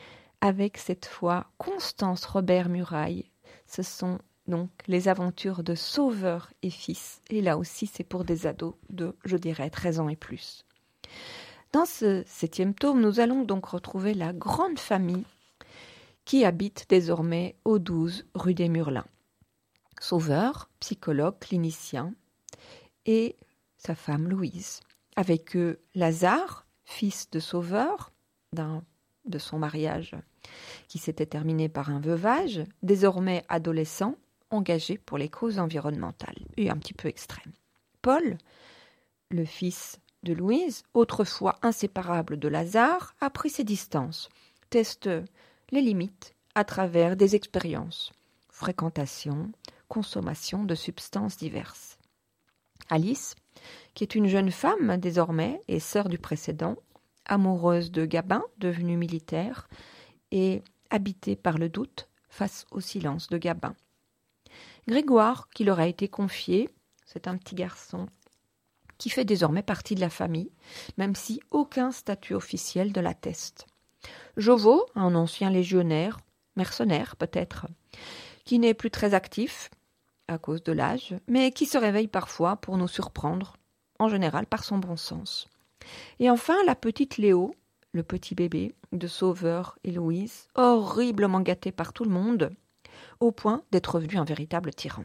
avec 0.40 0.76
cette 0.76 1.06
fois 1.06 1.46
Constance 1.58 2.24
Robert 2.26 2.68
Muraille. 2.68 3.30
Ce 3.66 3.82
sont 3.82 4.18
donc 4.46 4.70
les 4.86 5.08
aventures 5.08 5.62
de 5.62 5.74
Sauveur 5.74 6.52
et 6.62 6.70
Fils. 6.70 7.22
Et 7.30 7.40
là 7.40 7.56
aussi, 7.56 7.86
c'est 7.86 8.04
pour 8.04 8.24
des 8.24 8.46
ados 8.46 8.74
de, 8.90 9.16
je 9.24 9.36
dirais, 9.36 9.70
13 9.70 10.00
ans 10.00 10.08
et 10.08 10.16
plus. 10.16 10.64
Dans 11.72 11.86
ce 11.86 12.22
septième 12.26 12.74
tome, 12.74 13.00
nous 13.00 13.20
allons 13.20 13.42
donc 13.42 13.66
retrouver 13.66 14.14
la 14.14 14.32
grande 14.32 14.78
famille 14.78 15.24
qui 16.24 16.44
habite 16.44 16.86
désormais 16.88 17.56
au 17.64 17.78
12 17.78 18.26
rue 18.34 18.54
des 18.54 18.68
Murlins. 18.68 19.06
Sauveur, 20.00 20.70
psychologue, 20.80 21.38
clinicien, 21.40 22.14
et 23.06 23.36
sa 23.76 23.94
femme 23.94 24.28
Louise. 24.28 24.80
Avec 25.16 25.56
eux, 25.56 25.80
Lazare, 25.94 26.66
fils 26.84 27.30
de 27.30 27.40
Sauveur, 27.40 28.12
de 28.52 29.38
son 29.38 29.58
mariage 29.58 30.14
qui 30.88 30.98
s'était 30.98 31.26
terminé 31.26 31.68
par 31.68 31.90
un 31.90 32.00
veuvage, 32.00 32.62
désormais 32.82 33.44
adolescent, 33.48 34.16
engagé 34.50 34.98
pour 34.98 35.18
les 35.18 35.28
causes 35.28 35.58
environnementales, 35.58 36.38
et 36.56 36.70
un 36.70 36.76
petit 36.76 36.94
peu 36.94 37.08
extrême. 37.08 37.52
Paul, 38.02 38.38
le 39.30 39.44
fils 39.44 39.98
de 40.24 40.32
Louise, 40.32 40.82
autrefois 40.94 41.58
inséparable 41.62 42.38
de 42.38 42.48
Lazare, 42.48 43.14
a 43.20 43.30
pris 43.30 43.50
ses 43.50 43.64
distances, 43.64 44.28
teste 44.70 45.08
les 45.70 45.80
limites 45.80 46.34
à 46.54 46.64
travers 46.64 47.16
des 47.16 47.36
expériences, 47.36 48.12
fréquentation, 48.48 49.52
consommation 49.88 50.64
de 50.64 50.74
substances 50.74 51.36
diverses. 51.36 51.98
Alice, 52.90 53.36
qui 53.94 54.04
est 54.04 54.14
une 54.14 54.26
jeune 54.26 54.50
femme 54.50 54.96
désormais 54.96 55.60
et 55.68 55.80
sœur 55.80 56.08
du 56.08 56.18
précédent, 56.18 56.76
amoureuse 57.24 57.90
de 57.90 58.04
Gabin, 58.04 58.42
devenu 58.58 58.96
militaire, 58.96 59.68
et 60.30 60.62
habitée 60.90 61.36
par 61.36 61.58
le 61.58 61.68
doute 61.68 62.08
face 62.28 62.66
au 62.70 62.80
silence 62.80 63.28
de 63.28 63.38
Gabin. 63.38 63.74
Grégoire, 64.88 65.48
qui 65.50 65.64
leur 65.64 65.80
a 65.80 65.86
été 65.86 66.08
confié, 66.08 66.68
c'est 67.06 67.28
un 67.28 67.36
petit 67.36 67.54
garçon 67.54 68.06
qui 68.98 69.10
fait 69.10 69.24
désormais 69.24 69.62
partie 69.62 69.94
de 69.94 70.00
la 70.00 70.10
famille, 70.10 70.50
même 70.96 71.14
si 71.14 71.40
aucun 71.50 71.92
statut 71.92 72.34
officiel 72.34 72.92
ne 72.94 73.00
l'atteste. 73.00 73.66
Jovo, 74.36 74.86
un 74.94 75.14
ancien 75.14 75.50
légionnaire, 75.50 76.18
mercenaire 76.56 77.16
peut-être, 77.16 77.66
qui 78.44 78.58
n'est 78.58 78.74
plus 78.74 78.90
très 78.90 79.14
actif 79.14 79.70
à 80.28 80.38
cause 80.38 80.62
de 80.62 80.72
l'âge, 80.72 81.14
mais 81.28 81.50
qui 81.52 81.66
se 81.66 81.78
réveille 81.78 82.08
parfois 82.08 82.56
pour 82.56 82.76
nous 82.76 82.88
surprendre, 82.88 83.56
en 83.98 84.08
général 84.08 84.46
par 84.46 84.64
son 84.64 84.78
bon 84.78 84.96
sens. 84.96 85.48
Et 86.18 86.30
enfin 86.30 86.56
la 86.64 86.74
petite 86.74 87.18
Léo, 87.18 87.54
le 87.92 88.02
petit 88.02 88.34
bébé 88.34 88.74
de 88.92 89.06
Sauveur 89.06 89.78
et 89.84 89.92
Louise, 89.92 90.48
horriblement 90.54 91.40
gâté 91.40 91.72
par 91.72 91.92
tout 91.92 92.04
le 92.04 92.10
monde, 92.10 92.50
au 93.20 93.32
point 93.32 93.62
d'être 93.70 94.00
venu 94.00 94.16
un 94.16 94.24
véritable 94.24 94.74
tyran. 94.74 95.04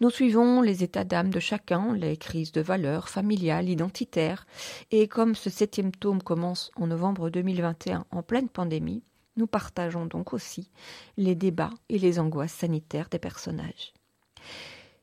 Nous 0.00 0.10
suivons 0.10 0.62
les 0.62 0.84
états 0.84 1.04
d'âme 1.04 1.30
de 1.30 1.40
chacun, 1.40 1.94
les 1.94 2.16
crises 2.16 2.52
de 2.52 2.60
valeurs 2.60 3.08
familiales, 3.08 3.68
identitaires, 3.68 4.46
et 4.90 5.08
comme 5.08 5.34
ce 5.34 5.50
septième 5.50 5.92
tome 5.92 6.22
commence 6.22 6.70
en 6.76 6.86
novembre 6.86 7.30
2021 7.30 8.04
en 8.10 8.22
pleine 8.22 8.48
pandémie, 8.48 9.02
Nous 9.36 9.46
partageons 9.46 10.06
donc 10.06 10.32
aussi 10.32 10.70
les 11.18 11.34
débats 11.34 11.74
et 11.90 11.98
les 11.98 12.18
angoisses 12.18 12.54
sanitaires 12.54 13.10
des 13.10 13.18
personnages. 13.18 13.92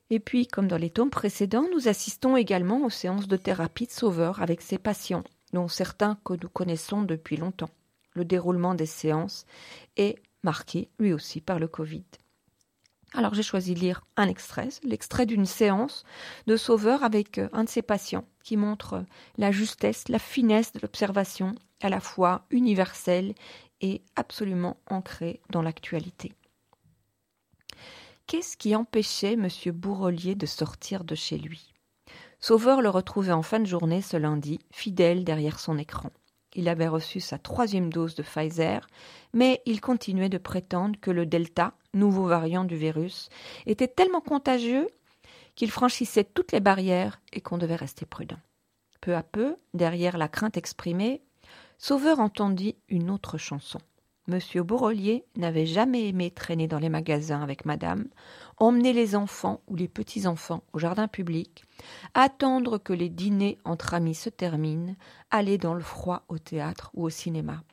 Et 0.10 0.20
puis, 0.20 0.48
comme 0.48 0.68
dans 0.68 0.78
les 0.78 0.90
tomes 0.90 1.10
précédents, 1.10 1.66
nous 1.72 1.88
assistons 1.88 2.36
également 2.36 2.84
aux 2.84 2.90
séances 2.90 3.28
de 3.28 3.38
thérapie 3.38 3.88
de 3.88 3.92
Sauveur 3.92 4.42
avec 4.42 4.62
ses 4.62 4.78
patients, 4.78 5.24
dont 5.54 5.68
certains 5.68 6.18
que 6.24 6.34
nous 6.34 6.50
connaissons 6.50 7.04
depuis 7.04 7.38
longtemps. 7.38 7.70
Le 8.14 8.26
déroulement 8.26 8.76
des 8.76 8.86
séances 8.86 9.46
est 9.98 10.22
marqué, 10.44 10.90
lui 11.00 11.14
aussi, 11.14 11.42
par 11.42 11.60
le 11.60 11.68
Covid. 11.68 12.04
Alors 13.16 13.34
j'ai 13.36 13.44
choisi 13.44 13.76
de 13.76 13.80
lire 13.80 14.02
un 14.18 14.28
extrait, 14.28 14.70
l'extrait 14.84 15.26
d'une 15.26 15.46
séance 15.46 16.04
de 16.48 16.58
Sauveur 16.58 17.04
avec 17.04 17.38
euh, 17.38 17.48
un 17.54 17.64
de 17.64 17.70
ses 17.70 17.84
patients, 17.84 18.26
qui 18.44 18.58
montre 18.58 19.06
la 19.38 19.52
justesse, 19.52 20.08
la 20.10 20.20
finesse 20.20 20.74
de 20.74 20.80
l'observation, 20.82 21.54
à 21.82 21.90
la 21.90 22.00
fois 22.00 22.46
universelle 22.50 23.36
et 23.82 24.02
absolument 24.16 24.78
ancrée 24.90 25.42
dans 25.50 25.62
l'actualité. 25.62 26.34
Qu'est-ce 28.26 28.58
qui 28.58 28.76
empêchait 28.76 29.34
M. 29.34 29.48
Bourrelier 29.74 30.34
de 30.34 30.46
sortir 30.46 31.04
de 31.04 31.14
chez 31.14 31.38
lui? 31.38 31.74
Sauveur 32.40 32.82
le 32.82 32.90
retrouvait 32.90 33.32
en 33.32 33.44
fin 33.44 33.60
de 33.60 33.66
journée 33.66 34.02
ce 34.02 34.18
lundi, 34.18 34.60
fidèle 34.72 35.24
derrière 35.24 35.60
son 35.60 35.78
écran. 35.78 36.10
Il 36.56 36.70
avait 36.70 36.88
reçu 36.88 37.20
sa 37.20 37.38
troisième 37.38 37.92
dose 37.92 38.16
de 38.16 38.24
Pfizer, 38.24 38.88
mais 39.34 39.62
il 39.66 39.82
continuait 39.82 40.30
de 40.30 40.38
prétendre 40.38 41.00
que 41.00 41.12
le 41.12 41.26
Delta, 41.26 41.74
nouveau 41.94 42.26
variant 42.28 42.64
du 42.64 42.76
virus, 42.76 43.30
était 43.66 43.88
tellement 43.88 44.22
contagieux 44.22 44.88
qu'il 45.56 45.72
franchissait 45.72 46.24
toutes 46.24 46.52
les 46.52 46.60
barrières 46.60 47.20
et 47.32 47.42
qu'on 47.42 47.58
devait 47.58 47.76
rester 47.76 48.06
prudent. 48.06 48.40
Peu 49.02 49.16
à 49.16 49.24
peu, 49.24 49.58
derrière 49.74 50.18
la 50.18 50.28
crainte 50.28 50.58
exprimée, 50.58 51.22
Sauveur 51.78 52.20
entendit 52.20 52.78
une 52.88 53.10
autre 53.10 53.38
chanson. 53.38 53.80
Monsieur 54.28 54.64
Bourrelier 54.64 55.26
n'avait 55.36 55.66
jamais 55.66 56.08
aimé 56.08 56.32
traîner 56.32 56.70
dans 56.70 56.80
les 56.80 56.88
magasins 56.88 57.42
avec 57.42 57.66
madame, 57.66 58.08
emmener 58.56 58.94
les 58.94 59.18
enfants 59.18 59.62
ou 59.68 59.76
les 59.76 59.90
petits-enfants 59.90 60.64
au 60.72 60.80
jardin 60.80 61.10
public, 61.10 61.66
attendre 62.14 62.78
que 62.78 62.94
les 62.94 63.10
dîners 63.10 63.58
entre 63.66 63.94
amis 63.94 64.16
se 64.16 64.30
terminent, 64.30 64.96
aller 65.30 65.58
dans 65.58 65.74
le 65.74 65.82
froid 65.82 66.24
au 66.30 66.38
théâtre 66.38 66.90
ou 66.94 67.04
au 67.04 67.10
cinéma. 67.10 67.64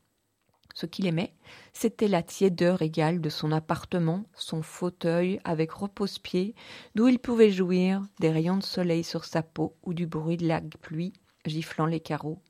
Ce 0.75 0.87
qu'il 0.87 1.07
aimait, 1.07 1.35
c'était 1.73 2.09
la 2.09 2.25
tiédeur 2.25 2.83
égale 2.83 3.21
de 3.21 3.29
son 3.29 3.53
appartement, 3.53 4.25
son 4.35 4.61
fauteuil 4.61 5.39
avec 5.45 5.71
repose-pied, 5.71 6.57
d'où 6.97 7.07
il 7.07 7.21
pouvait 7.21 7.53
jouir 7.53 8.03
des 8.19 8.31
rayons 8.31 8.57
de 8.57 8.65
soleil 8.65 9.05
sur 9.05 9.25
sa 9.25 9.45
peau 9.45 9.77
ou 9.85 9.95
du 9.95 10.09
bruit 10.09 10.37
de 10.37 10.49
la 10.49 10.61
pluie 10.61 11.13
giflant 11.47 11.87
les 11.87 12.01
carreaux. 12.01 12.43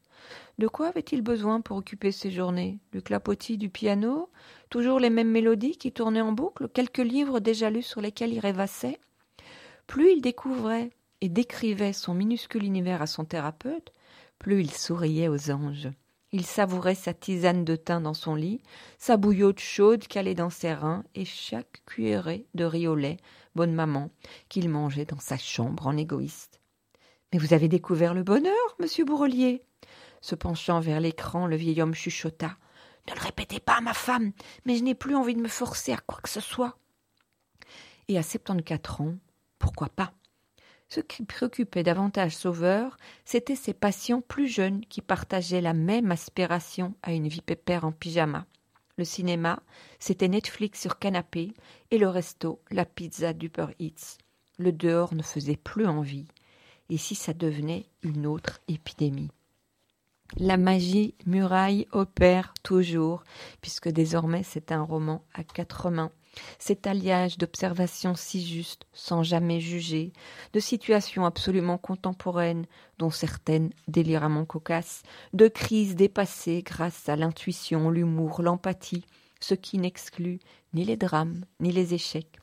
De 0.61 0.69
quoi 0.69 0.89
avait-il 0.89 1.23
besoin 1.23 1.63
pour 1.63 1.79
occuper 1.79 2.13
ses 2.13 2.31
journées? 2.31 2.81
Du 2.93 3.01
clapotis 3.01 3.57
du 3.57 3.71
piano? 3.71 4.29
Toujours 4.69 5.01
les 5.01 5.09
mêmes 5.09 5.31
mélodies 5.31 5.79
qui 5.79 5.91
tournaient 5.91 6.21
en 6.21 6.33
boucle? 6.33 6.69
Quelques 6.69 6.99
livres 6.99 7.41
déjà 7.41 7.71
lus 7.71 7.81
sur 7.81 8.03
lesquels 8.03 8.35
il 8.35 8.41
rêvassait? 8.41 9.01
Plus 9.87 10.13
il 10.13 10.21
découvrait 10.21 10.91
et 11.23 11.31
décrivait 11.31 11.95
son 11.95 12.13
minuscule 12.13 12.63
univers 12.63 13.01
à 13.01 13.07
son 13.07 13.25
thérapeute, 13.25 13.95
plus 14.39 14.61
il 14.61 14.71
souriait 14.71 15.29
aux 15.29 15.51
anges. 15.51 15.89
Il 16.31 16.45
savourait 16.45 16.95
sa 16.95 17.15
tisane 17.15 17.65
de 17.65 17.75
thym 17.75 18.03
dans 18.03 18.13
son 18.13 18.35
lit, 18.35 18.61
sa 18.99 19.17
bouillotte 19.17 19.61
chaude 19.61 20.07
calée 20.09 20.35
dans 20.35 20.51
ses 20.51 20.75
reins 20.75 21.05
et 21.15 21.25
chaque 21.25 21.81
cuillerée 21.87 22.45
de 22.53 22.65
riz 22.65 22.87
au 22.87 22.97
lait, 22.97 23.17
bonne 23.55 23.73
maman, 23.73 24.11
qu'il 24.51 24.69
mangeait 24.69 25.07
dans 25.07 25.21
sa 25.21 25.39
chambre 25.39 25.87
en 25.87 25.97
égoïste. 25.97 26.61
Mais 27.33 27.39
vous 27.39 27.55
avez 27.55 27.69
découvert 27.69 28.13
le 28.13 28.25
bonheur, 28.25 28.77
monsieur 28.79 29.07
Bourrelier 29.07 29.63
se 30.21 30.35
penchant 30.35 30.81
vers 30.81 31.01
l'écran, 31.01 31.47
le 31.47 31.57
vieil 31.57 31.81
homme 31.83 31.95
chuchota. 31.95 32.57
Ne 33.09 33.15
le 33.15 33.21
répétez 33.21 33.61
pas, 33.61 33.81
ma 33.81 33.95
femme, 33.95 34.33
mais 34.65 34.77
je 34.77 34.85
n'ai 34.85 34.95
plus 34.95 35.17
envie 35.17 35.35
de 35.35 35.41
me 35.41 35.49
forcer 35.49 35.93
à 35.93 35.99
quoi 35.99 36.21
que 36.23 36.29
ce 36.29 36.41
soit. 36.41 36.79
Et 38.09 38.19
à 38.19 38.23
quatre 38.65 39.01
ans, 39.01 39.15
pourquoi 39.59 39.89
pas? 39.89 40.13
Ce 40.89 41.01
qui 41.01 41.25
préoccupait 41.25 41.85
davantage 41.85 42.37
Sauveur, 42.37 42.97
c'était 43.25 43.55
ses 43.55 43.73
patients 43.73 44.21
plus 44.21 44.49
jeunes 44.49 44.85
qui 44.87 45.01
partageaient 45.01 45.61
la 45.61 45.73
même 45.73 46.11
aspiration 46.11 46.95
à 47.03 47.13
une 47.13 47.29
vie 47.29 47.43
pépère 47.43 47.85
en 47.85 47.93
pyjama. 47.93 48.47
Le 48.97 49.05
cinéma, 49.05 49.63
c'était 50.01 50.29
Netflix 50.29 50.81
sur 50.81 50.99
canapé, 50.99 51.55
et 51.93 51.99
le 51.99 52.09
resto, 52.09 52.61
la 52.71 52.85
pizza 52.85 53.33
d'Uber 53.33 53.69
Eats. 53.79 54.19
Le 54.59 54.73
dehors 54.73 55.15
ne 55.15 55.23
faisait 55.23 55.57
plus 55.57 55.87
envie. 55.87 56.27
Et 56.91 56.99
si 56.99 57.15
ça 57.15 57.33
devenait 57.33 57.87
une 58.03 58.27
autre 58.27 58.61
épidémie? 58.67 59.31
La 60.37 60.57
magie 60.57 61.15
muraille 61.27 61.87
opère 61.93 62.55
toujours, 62.63 63.25
puisque 63.61 63.89
désormais 63.89 64.43
c'est 64.43 64.73
un 64.73 64.83
roman 64.83 65.25
à 65.35 65.45
quatre 65.45 65.91
mains. 65.91 66.13
Cet 66.59 66.87
alliage 66.87 67.39
d'observations 67.39 68.15
si 68.15 68.47
justes, 68.47 68.87
sans 68.93 69.23
jamais 69.23 69.61
juger, 69.61 70.13
de 70.53 70.61
situations 70.61 71.25
absolument 71.25 71.79
contemporaines, 71.79 72.67
dont 72.99 73.11
certaines 73.11 73.71
déliramment 73.89 74.45
cocasses, 74.45 75.03
de 75.33 75.49
crises 75.49 75.97
dépassées 75.97 76.63
grâce 76.63 77.09
à 77.09 77.17
l'intuition, 77.17 77.91
l'humour, 77.91 78.43
l'empathie, 78.43 79.05
ce 79.41 79.55
qui 79.55 79.79
n'exclut 79.79 80.39
ni 80.73 80.85
les 80.85 80.97
drames, 80.97 81.45
ni 81.59 81.73
les 81.73 81.95
échecs. 81.95 82.39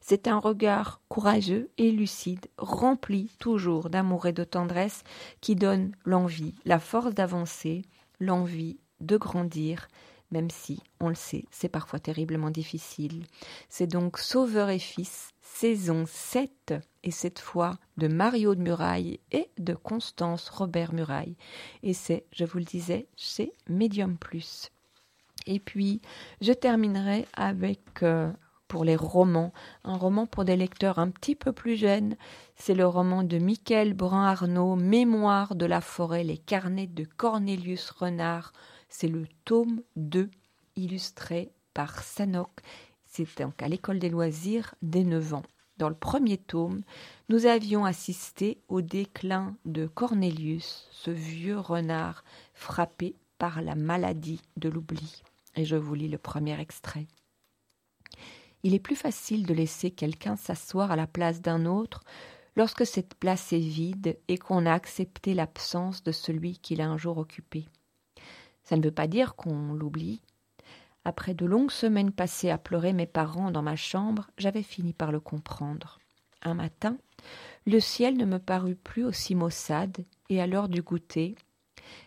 C'est 0.00 0.28
un 0.28 0.38
regard 0.38 1.00
courageux 1.08 1.70
et 1.78 1.90
lucide, 1.90 2.46
rempli 2.58 3.30
toujours 3.38 3.90
d'amour 3.90 4.26
et 4.26 4.32
de 4.32 4.44
tendresse, 4.44 5.02
qui 5.40 5.56
donne 5.56 5.92
l'envie, 6.04 6.54
la 6.64 6.78
force 6.78 7.14
d'avancer, 7.14 7.82
l'envie 8.20 8.78
de 9.00 9.16
grandir, 9.16 9.88
même 10.30 10.50
si, 10.50 10.80
on 11.00 11.08
le 11.08 11.14
sait, 11.14 11.44
c'est 11.50 11.68
parfois 11.68 11.98
terriblement 11.98 12.50
difficile. 12.50 13.24
C'est 13.68 13.88
donc 13.88 14.18
Sauveur 14.18 14.70
et 14.70 14.78
Fils, 14.78 15.30
saison 15.40 16.04
7, 16.06 16.74
et 17.02 17.10
cette 17.10 17.40
fois 17.40 17.78
de 17.96 18.06
Mario 18.06 18.54
de 18.54 18.60
Muraille 18.60 19.18
et 19.32 19.50
de 19.58 19.74
Constance 19.74 20.48
Robert 20.48 20.92
Muraille. 20.92 21.36
Et 21.82 21.94
c'est, 21.94 22.24
je 22.32 22.44
vous 22.44 22.58
le 22.58 22.64
disais, 22.64 23.08
chez 23.16 23.52
Medium 23.68 24.16
Plus. 24.16 24.70
Et 25.46 25.58
puis, 25.58 26.00
je 26.40 26.52
terminerai 26.52 27.26
avec 27.32 28.02
euh, 28.02 28.30
pour 28.70 28.84
les 28.84 28.96
romans. 28.96 29.52
Un 29.82 29.96
roman 29.96 30.26
pour 30.26 30.44
des 30.44 30.56
lecteurs 30.56 31.00
un 31.00 31.10
petit 31.10 31.34
peu 31.34 31.52
plus 31.52 31.76
jeunes. 31.76 32.16
C'est 32.54 32.74
le 32.74 32.86
roman 32.86 33.24
de 33.24 33.36
Michael 33.36 33.94
Brun-Arnaud, 33.94 34.76
Mémoire 34.76 35.56
de 35.56 35.66
la 35.66 35.80
forêt, 35.80 36.22
les 36.22 36.38
carnets 36.38 36.86
de 36.86 37.04
Cornelius 37.04 37.90
Renard. 37.90 38.52
C'est 38.88 39.08
le 39.08 39.26
tome 39.44 39.82
2, 39.96 40.30
illustré 40.76 41.50
par 41.74 42.02
Sanok. 42.02 42.60
C'est 43.04 43.42
donc 43.42 43.60
à 43.60 43.68
l'école 43.68 43.98
des 43.98 44.08
loisirs 44.08 44.76
des 44.82 45.02
9 45.02 45.34
ans. 45.34 45.42
Dans 45.78 45.88
le 45.88 45.96
premier 45.96 46.38
tome, 46.38 46.82
nous 47.28 47.46
avions 47.46 47.84
assisté 47.84 48.62
au 48.68 48.82
déclin 48.82 49.56
de 49.64 49.86
Cornelius, 49.88 50.86
ce 50.92 51.10
vieux 51.10 51.58
renard 51.58 52.22
frappé 52.54 53.16
par 53.36 53.62
la 53.62 53.74
maladie 53.74 54.40
de 54.56 54.68
l'oubli. 54.68 55.22
Et 55.56 55.64
je 55.64 55.76
vous 55.76 55.94
lis 55.94 56.08
le 56.08 56.18
premier 56.18 56.60
extrait 56.60 57.08
il 58.62 58.74
est 58.74 58.80
plus 58.80 58.96
facile 58.96 59.46
de 59.46 59.54
laisser 59.54 59.90
quelqu'un 59.90 60.36
s'asseoir 60.36 60.90
à 60.90 60.96
la 60.96 61.06
place 61.06 61.40
d'un 61.40 61.66
autre 61.66 62.02
lorsque 62.56 62.86
cette 62.86 63.14
place 63.14 63.52
est 63.52 63.58
vide 63.58 64.18
et 64.28 64.38
qu'on 64.38 64.66
a 64.66 64.72
accepté 64.72 65.34
l'absence 65.34 66.02
de 66.02 66.12
celui 66.12 66.58
qui 66.58 66.76
l'a 66.76 66.88
un 66.88 66.98
jour 66.98 67.18
occupé. 67.18 67.68
Ça 68.62 68.76
ne 68.76 68.82
veut 68.82 68.90
pas 68.90 69.06
dire 69.06 69.34
qu'on 69.34 69.72
l'oublie. 69.72 70.20
Après 71.04 71.34
de 71.34 71.46
longues 71.46 71.70
semaines 71.70 72.12
passées 72.12 72.50
à 72.50 72.58
pleurer 72.58 72.92
mes 72.92 73.06
parents 73.06 73.50
dans 73.50 73.62
ma 73.62 73.76
chambre, 73.76 74.30
j'avais 74.36 74.62
fini 74.62 74.92
par 74.92 75.12
le 75.12 75.20
comprendre. 75.20 75.98
Un 76.42 76.54
matin, 76.54 76.98
le 77.66 77.80
ciel 77.80 78.16
ne 78.16 78.24
me 78.24 78.38
parut 78.38 78.76
plus 78.76 79.04
aussi 79.04 79.34
maussade, 79.34 80.04
et 80.28 80.40
à 80.40 80.46
l'heure 80.46 80.68
du 80.68 80.82
goûter, 80.82 81.36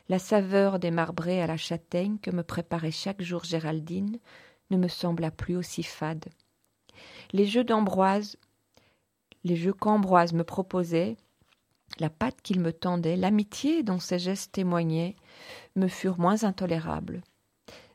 la 0.09 0.19
saveur 0.19 0.79
des 0.79 0.91
marbrés 0.91 1.41
à 1.41 1.47
la 1.47 1.57
châtaigne 1.57 2.17
que 2.19 2.31
me 2.31 2.43
préparait 2.43 2.91
chaque 2.91 3.21
jour 3.21 3.43
Géraldine 3.43 4.19
ne 4.71 4.77
me 4.77 4.87
sembla 4.87 5.31
plus 5.31 5.55
aussi 5.55 5.83
fade. 5.83 6.25
Les 7.31 7.45
jeux 7.45 7.63
d'Ambroise, 7.63 8.37
les 9.43 9.55
jeux 9.55 9.73
qu'Ambroise 9.73 10.33
me 10.33 10.43
proposait, 10.43 11.17
la 11.99 12.09
patte 12.09 12.41
qu'il 12.41 12.59
me 12.59 12.73
tendait, 12.73 13.15
l'amitié 13.15 13.83
dont 13.83 13.99
ses 13.99 14.19
gestes 14.19 14.53
témoignaient, 14.53 15.15
me 15.75 15.87
furent 15.87 16.19
moins 16.19 16.43
intolérables. 16.43 17.21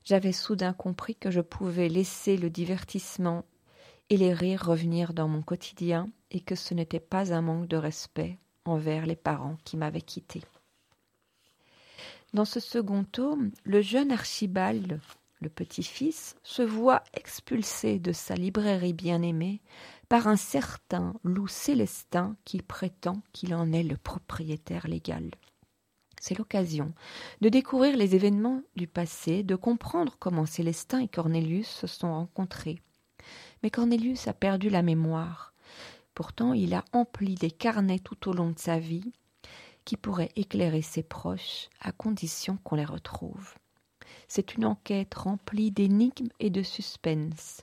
J'avais 0.05 0.33
soudain 0.33 0.73
compris 0.73 1.17
que 1.17 1.31
je 1.31 1.41
pouvais 1.41 1.89
laisser 1.89 2.37
le 2.37 2.51
divertissement 2.51 3.45
et 4.11 4.17
les 4.17 4.33
rires 4.33 4.65
revenir 4.65 5.13
dans 5.13 5.29
mon 5.29 5.43
quotidien 5.43 6.09
et 6.31 6.41
que 6.41 6.55
ce 6.55 6.75
n'était 6.75 7.01
pas 7.01 7.33
un 7.33 7.43
manque 7.43 7.69
de 7.69 7.77
respect 7.77 8.39
envers 8.65 9.07
les 9.07 9.17
parents 9.17 9.57
qui 9.65 9.77
m'avaient 9.77 10.01
quitté. 10.01 10.43
Dans 12.35 12.45
ce 12.45 12.61
second 12.61 13.05
tome, 13.05 13.51
le 13.65 13.81
jeune 13.81 14.13
Archibald 14.13 15.01
le 15.41 15.49
petit-fils, 15.49 16.37
se 16.43 16.63
voit 16.63 17.03
expulsé 17.15 17.99
de 17.99 18.13
sa 18.13 18.35
librairie 18.35 18.93
bien-aimée 18.93 19.61
par 20.09 20.27
un 20.27 20.37
certain 20.37 21.15
loup 21.23 21.49
célestin 21.49 22.37
qui 22.45 22.63
prétend 22.63 23.23
qu'il 23.33 23.55
en 23.55 23.73
est 23.73 23.83
le 23.83 23.97
propriétaire 23.97 24.89
légal. 24.89 25.31
C'est 26.21 26.39
l'occasion 26.39 26.93
de 27.41 27.49
découvrir 27.49 27.97
les 27.97 28.15
événements 28.15 28.63
du 28.77 28.87
passé, 28.87 29.43
de 29.43 29.55
comprendre 29.55 30.17
comment 30.19 30.47
Célestin 30.47 30.99
et 31.01 31.09
Cornélius 31.09 31.69
se 31.69 31.87
sont 31.87 32.13
rencontrés. 32.13 32.83
Mais 33.63 33.71
Cornélius 33.71 34.27
a 34.27 34.33
perdu 34.33 34.69
la 34.69 34.83
mémoire. 34.83 35.55
Pourtant, 36.15 36.53
il 36.53 36.75
a 36.75 36.85
empli 36.93 37.35
des 37.37 37.51
carnets 37.51 38.01
tout 38.01 38.29
au 38.29 38.33
long 38.33 38.51
de 38.51 38.59
sa 38.59 38.79
vie 38.79 39.13
qui 39.85 39.97
pourraient 39.97 40.33
éclairer 40.37 40.83
ses 40.83 41.03
proches 41.03 41.69
à 41.81 41.93
condition 41.93 42.59
qu'on 42.65 42.77
les 42.77 42.85
retrouve. 42.85 43.55
C'est 44.29 44.55
une 44.55 44.67
enquête 44.67 45.15
remplie 45.15 45.71
d'énigmes 45.71 46.29
et 46.39 46.51
de 46.51 46.63
suspense 46.63 47.63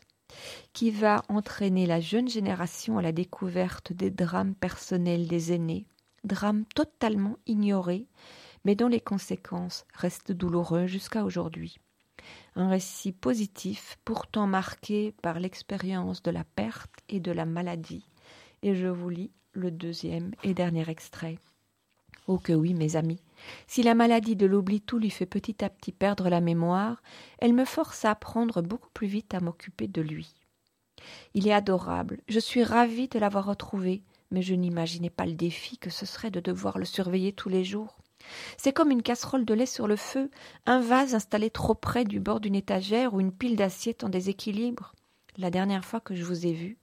qui 0.74 0.92
va 0.92 1.24
entraîner 1.30 1.86
la 1.86 2.00
jeune 2.00 2.28
génération 2.28 2.98
à 2.98 3.02
la 3.02 3.12
découverte 3.12 3.94
des 3.94 4.12
drames 4.12 4.56
personnels 4.56 5.28
des 5.28 5.54
aînés, 5.54 5.86
drames 6.24 6.66
totalement 6.76 7.38
ignorés, 7.46 8.08
mais 8.66 8.76
dont 8.76 8.88
les 8.88 9.00
conséquences 9.00 9.86
restent 9.94 10.32
douloureuses 10.32 10.90
jusqu'à 10.90 11.24
aujourd'hui. 11.24 11.78
Un 12.56 12.70
récit 12.70 13.12
positif, 13.12 13.98
pourtant 14.04 14.48
marqué 14.48 15.14
par 15.22 15.40
l'expérience 15.40 16.24
de 16.24 16.32
la 16.32 16.44
perte 16.44 16.96
et 17.08 17.20
de 17.20 17.32
la 17.32 17.46
maladie. 17.46 18.10
Et 18.64 18.74
je 18.76 18.88
vous 18.88 19.10
lis 19.10 19.32
le 19.54 19.70
deuxième 19.70 20.32
et 20.44 20.54
dernier 20.54 20.90
extrait. 20.90 21.38
Oh 22.28 22.40
que 22.40 22.54
oui, 22.54 22.74
mes 22.74 22.96
amis. 22.96 23.22
Si 23.68 23.84
la 23.84 23.94
maladie 23.94 24.36
de 24.36 24.46
l'oubli 24.46 24.82
tout 24.82 24.98
lui 24.98 25.12
fait 25.12 25.26
petit 25.26 25.64
à 25.64 25.70
petit 25.70 25.92
perdre 25.92 26.30
la 26.30 26.42
mémoire, 26.42 27.04
elle 27.38 27.54
me 27.54 27.66
force 27.66 28.06
à 28.06 28.12
apprendre 28.12 28.62
beaucoup 28.62 28.90
plus 28.94 29.08
vite 29.08 29.34
à 29.34 29.40
m'occuper 29.40 29.88
de 29.88 30.02
lui. 30.02 30.34
Il 31.34 31.48
est 31.48 31.54
adorable, 31.54 32.22
je 32.28 32.40
suis 32.40 32.64
ravie 32.64 33.08
de 33.08 33.20
l'avoir 33.20 33.46
retrouvé, 33.46 34.02
mais 34.32 34.42
je 34.42 34.56
n'imaginais 34.56 35.12
pas 35.12 35.26
le 35.26 35.34
défi 35.34 35.78
que 35.78 35.92
ce 35.92 36.06
serait 36.06 36.32
de 36.32 36.40
devoir 36.40 36.80
le 36.80 36.86
surveiller 36.86 37.32
tous 37.32 37.50
les 37.50 37.64
jours. 37.64 37.98
C'est 38.58 38.74
comme 38.74 38.90
une 38.90 39.04
casserole 39.04 39.46
de 39.46 39.54
lait 39.54 39.68
sur 39.68 39.88
le 39.88 39.96
feu, 39.96 40.32
un 40.66 40.80
vase 40.80 41.14
installé 41.14 41.52
trop 41.52 41.76
près 41.76 42.06
du 42.06 42.20
bord 42.20 42.40
d'une 42.40 42.56
étagère 42.56 43.14
ou 43.14 43.20
une 43.20 43.32
pile 43.32 43.56
d'assiettes 43.56 44.04
en 44.04 44.10
déséquilibre. 44.10 44.94
La 45.38 45.52
dernière 45.52 45.86
fois 45.86 46.00
que 46.00 46.16
je 46.16 46.24
vous 46.24 46.48
ai 46.48 46.54
vu, 46.54 46.78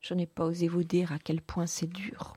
je 0.00 0.12
n'ai 0.12 0.26
pas 0.26 0.44
osé 0.44 0.68
vous 0.68 0.84
dire 0.84 1.12
à 1.12 1.18
quel 1.18 1.40
point 1.40 1.66
c'est 1.66 1.90
dur. 1.90 2.34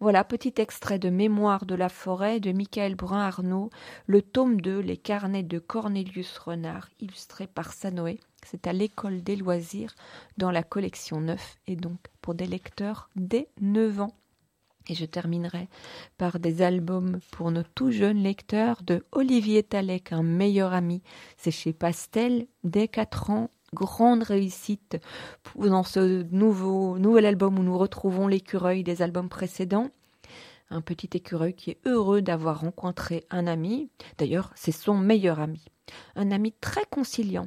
Voilà, 0.00 0.24
petit 0.24 0.54
extrait 0.56 0.98
de 0.98 1.10
Mémoire 1.10 1.66
de 1.66 1.74
la 1.74 1.88
forêt 1.88 2.40
de 2.40 2.52
Michael 2.52 2.94
Brun 2.94 3.20
Arnaud, 3.20 3.70
le 4.06 4.22
tome 4.22 4.60
2, 4.60 4.80
Les 4.80 4.96
carnets 4.96 5.42
de 5.42 5.58
Cornelius 5.58 6.38
Renard, 6.38 6.88
illustré 7.00 7.46
par 7.46 7.72
Sanoé. 7.72 8.20
C'est 8.44 8.66
à 8.66 8.72
l'école 8.72 9.22
des 9.22 9.36
loisirs 9.36 9.94
dans 10.38 10.50
la 10.50 10.62
collection 10.62 11.20
9 11.20 11.56
et 11.66 11.76
donc 11.76 11.98
pour 12.22 12.34
des 12.34 12.46
lecteurs 12.46 13.10
dès 13.16 13.48
9 13.60 14.00
ans. 14.00 14.14
Et 14.88 14.94
je 14.94 15.04
terminerai 15.04 15.68
par 16.18 16.40
des 16.40 16.62
albums 16.62 17.20
pour 17.30 17.50
nos 17.50 17.62
tout 17.62 17.90
jeunes 17.90 18.22
lecteurs 18.22 18.82
de 18.82 19.04
Olivier 19.12 19.62
Talek, 19.62 20.12
un 20.12 20.22
meilleur 20.22 20.72
ami. 20.72 21.02
C'est 21.36 21.50
chez 21.50 21.72
Pastel, 21.72 22.46
dès 22.64 22.88
4 22.88 23.30
ans, 23.30 23.50
grande 23.74 24.24
réussite 24.24 24.98
dans 25.54 25.84
ce 25.84 26.22
nouveau, 26.34 26.98
nouvel 26.98 27.26
album 27.26 27.58
où 27.58 27.62
nous 27.62 27.78
retrouvons 27.78 28.26
l'écureuil 28.26 28.82
des 28.82 29.02
albums 29.02 29.28
précédents. 29.28 29.90
Un 30.70 30.80
petit 30.80 31.10
écureuil 31.14 31.54
qui 31.54 31.70
est 31.70 31.80
heureux 31.86 32.22
d'avoir 32.22 32.60
rencontré 32.60 33.26
un 33.30 33.46
ami. 33.46 33.90
D'ailleurs, 34.18 34.52
c'est 34.54 34.72
son 34.72 34.96
meilleur 34.96 35.40
ami. 35.40 35.64
Un 36.14 36.30
ami 36.30 36.52
très 36.60 36.84
conciliant, 36.86 37.46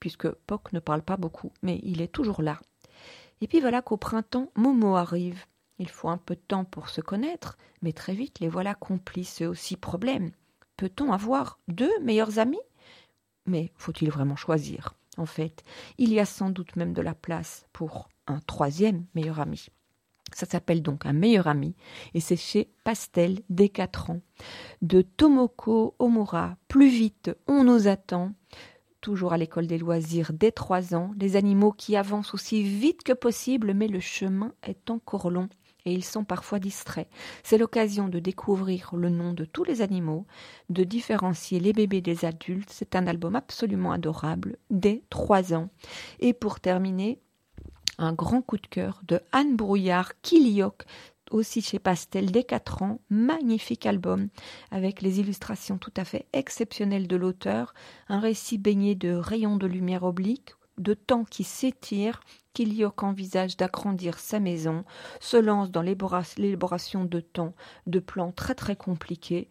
puisque 0.00 0.28
Poc 0.28 0.72
ne 0.72 0.80
parle 0.80 1.02
pas 1.02 1.16
beaucoup, 1.16 1.52
mais 1.62 1.80
il 1.82 2.02
est 2.02 2.12
toujours 2.12 2.42
là. 2.42 2.60
Et 3.40 3.46
puis 3.46 3.60
voilà 3.60 3.82
qu'au 3.82 3.96
printemps, 3.96 4.50
Momo 4.56 4.96
arrive. 4.96 5.44
Il 5.78 5.88
faut 5.88 6.08
un 6.08 6.18
peu 6.18 6.34
de 6.34 6.40
temps 6.40 6.64
pour 6.64 6.88
se 6.88 7.00
connaître, 7.00 7.58
mais 7.82 7.92
très 7.92 8.14
vite 8.14 8.38
les 8.40 8.48
voilà 8.48 8.74
complices 8.74 9.42
aussi 9.42 9.76
problème. 9.76 10.30
Peut-on 10.76 11.12
avoir 11.12 11.58
deux 11.68 11.92
meilleurs 12.00 12.38
amis? 12.38 12.60
Mais 13.46 13.72
faut-il 13.76 14.10
vraiment 14.10 14.36
choisir? 14.36 14.94
En 15.18 15.26
fait. 15.26 15.64
Il 15.98 16.12
y 16.12 16.20
a 16.20 16.24
sans 16.24 16.50
doute 16.50 16.76
même 16.76 16.92
de 16.92 17.02
la 17.02 17.14
place 17.14 17.66
pour 17.72 18.08
un 18.26 18.40
troisième 18.40 19.04
meilleur 19.14 19.40
ami. 19.40 19.68
Ça 20.32 20.46
s'appelle 20.46 20.82
donc 20.82 21.06
un 21.06 21.12
meilleur 21.12 21.46
ami 21.46 21.76
et 22.12 22.20
c'est 22.20 22.36
chez 22.36 22.68
Pastel 22.82 23.40
dès 23.50 23.68
4 23.68 24.10
ans. 24.10 24.20
De 24.82 25.02
Tomoko 25.02 25.94
Omura, 25.98 26.56
plus 26.68 26.88
vite, 26.88 27.30
on 27.46 27.64
nous 27.64 27.88
attend. 27.88 28.32
Toujours 29.00 29.34
à 29.34 29.38
l'école 29.38 29.66
des 29.66 29.78
loisirs 29.78 30.32
dès 30.32 30.50
3 30.50 30.94
ans, 30.94 31.12
les 31.18 31.36
animaux 31.36 31.72
qui 31.72 31.94
avancent 31.94 32.32
aussi 32.32 32.62
vite 32.62 33.02
que 33.02 33.12
possible, 33.12 33.74
mais 33.74 33.86
le 33.86 34.00
chemin 34.00 34.54
est 34.62 34.90
encore 34.90 35.30
long 35.30 35.48
et 35.84 35.92
ils 35.92 36.04
sont 36.04 36.24
parfois 36.24 36.58
distraits. 36.58 37.08
C'est 37.42 37.58
l'occasion 37.58 38.08
de 38.08 38.18
découvrir 38.18 38.90
le 38.94 39.10
nom 39.10 39.32
de 39.32 39.44
tous 39.44 39.64
les 39.64 39.82
animaux, 39.82 40.26
de 40.70 40.84
différencier 40.84 41.60
les 41.60 41.72
bébés 41.72 42.00
des 42.00 42.24
adultes. 42.24 42.70
C'est 42.70 42.96
un 42.96 43.06
album 43.06 43.36
absolument 43.36 43.92
adorable, 43.92 44.56
dès 44.70 45.02
trois 45.10 45.54
ans. 45.54 45.68
Et 46.20 46.32
pour 46.32 46.60
terminer, 46.60 47.18
un 47.98 48.12
grand 48.12 48.42
coup 48.42 48.56
de 48.56 48.66
cœur 48.66 49.02
de 49.06 49.20
Anne 49.32 49.56
Brouillard, 49.56 50.20
Kiliok, 50.22 50.84
aussi 51.30 51.62
chez 51.62 51.78
Pastel 51.78 52.30
dès 52.30 52.44
4 52.44 52.82
ans, 52.82 53.00
magnifique 53.10 53.86
album 53.86 54.28
avec 54.70 55.02
les 55.02 55.20
illustrations 55.20 55.78
tout 55.78 55.92
à 55.96 56.04
fait 56.04 56.26
exceptionnelles 56.32 57.08
de 57.08 57.16
l'auteur, 57.16 57.74
un 58.08 58.20
récit 58.20 58.58
baigné 58.58 58.94
de 58.94 59.12
rayons 59.12 59.56
de 59.56 59.66
lumière 59.66 60.04
obliques 60.04 60.54
de 60.78 60.94
temps 60.94 61.24
qui 61.24 61.44
s'étire, 61.44 62.20
qu'Ilioc 62.52 63.02
envisage 63.02 63.56
d'agrandir 63.56 64.18
sa 64.18 64.40
maison, 64.40 64.84
se 65.20 65.36
lance 65.36 65.70
dans 65.70 65.82
l'élaboration 65.82 67.04
de 67.04 67.20
temps, 67.20 67.54
de 67.86 67.98
plans 67.98 68.32
très 68.32 68.54
très 68.54 68.76
compliqués, 68.76 69.48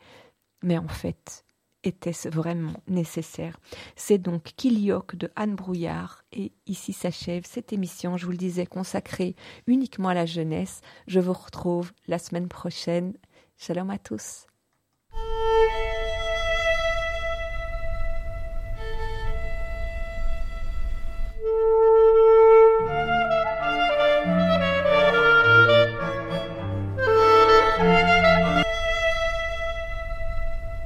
mais 0.62 0.78
en 0.78 0.88
fait, 0.88 1.46
était-ce 1.84 2.30
vraiment 2.30 2.82
nécessaire? 2.88 3.60
C'est 3.96 4.18
donc 4.18 4.54
Kilioc 4.56 5.16
de 5.16 5.30
Anne 5.36 5.56
Brouillard 5.56 6.24
et 6.32 6.54
ici 6.66 6.94
s'achève 6.94 7.44
cette 7.46 7.74
émission, 7.74 8.18
je 8.18 8.26
vous 8.26 8.32
le 8.32 8.38
disais, 8.38 8.66
consacrée 8.66 9.36
uniquement 9.68 10.10
à 10.10 10.14
la 10.14 10.26
jeunesse. 10.26 10.82
Je 11.08 11.20
vous 11.20 11.34
retrouve 11.34 11.92
la 12.08 12.20
semaine 12.20 12.48
prochaine. 12.48 13.14
Shalom 13.58 13.90
à 13.90 13.98
tous. 13.98 14.46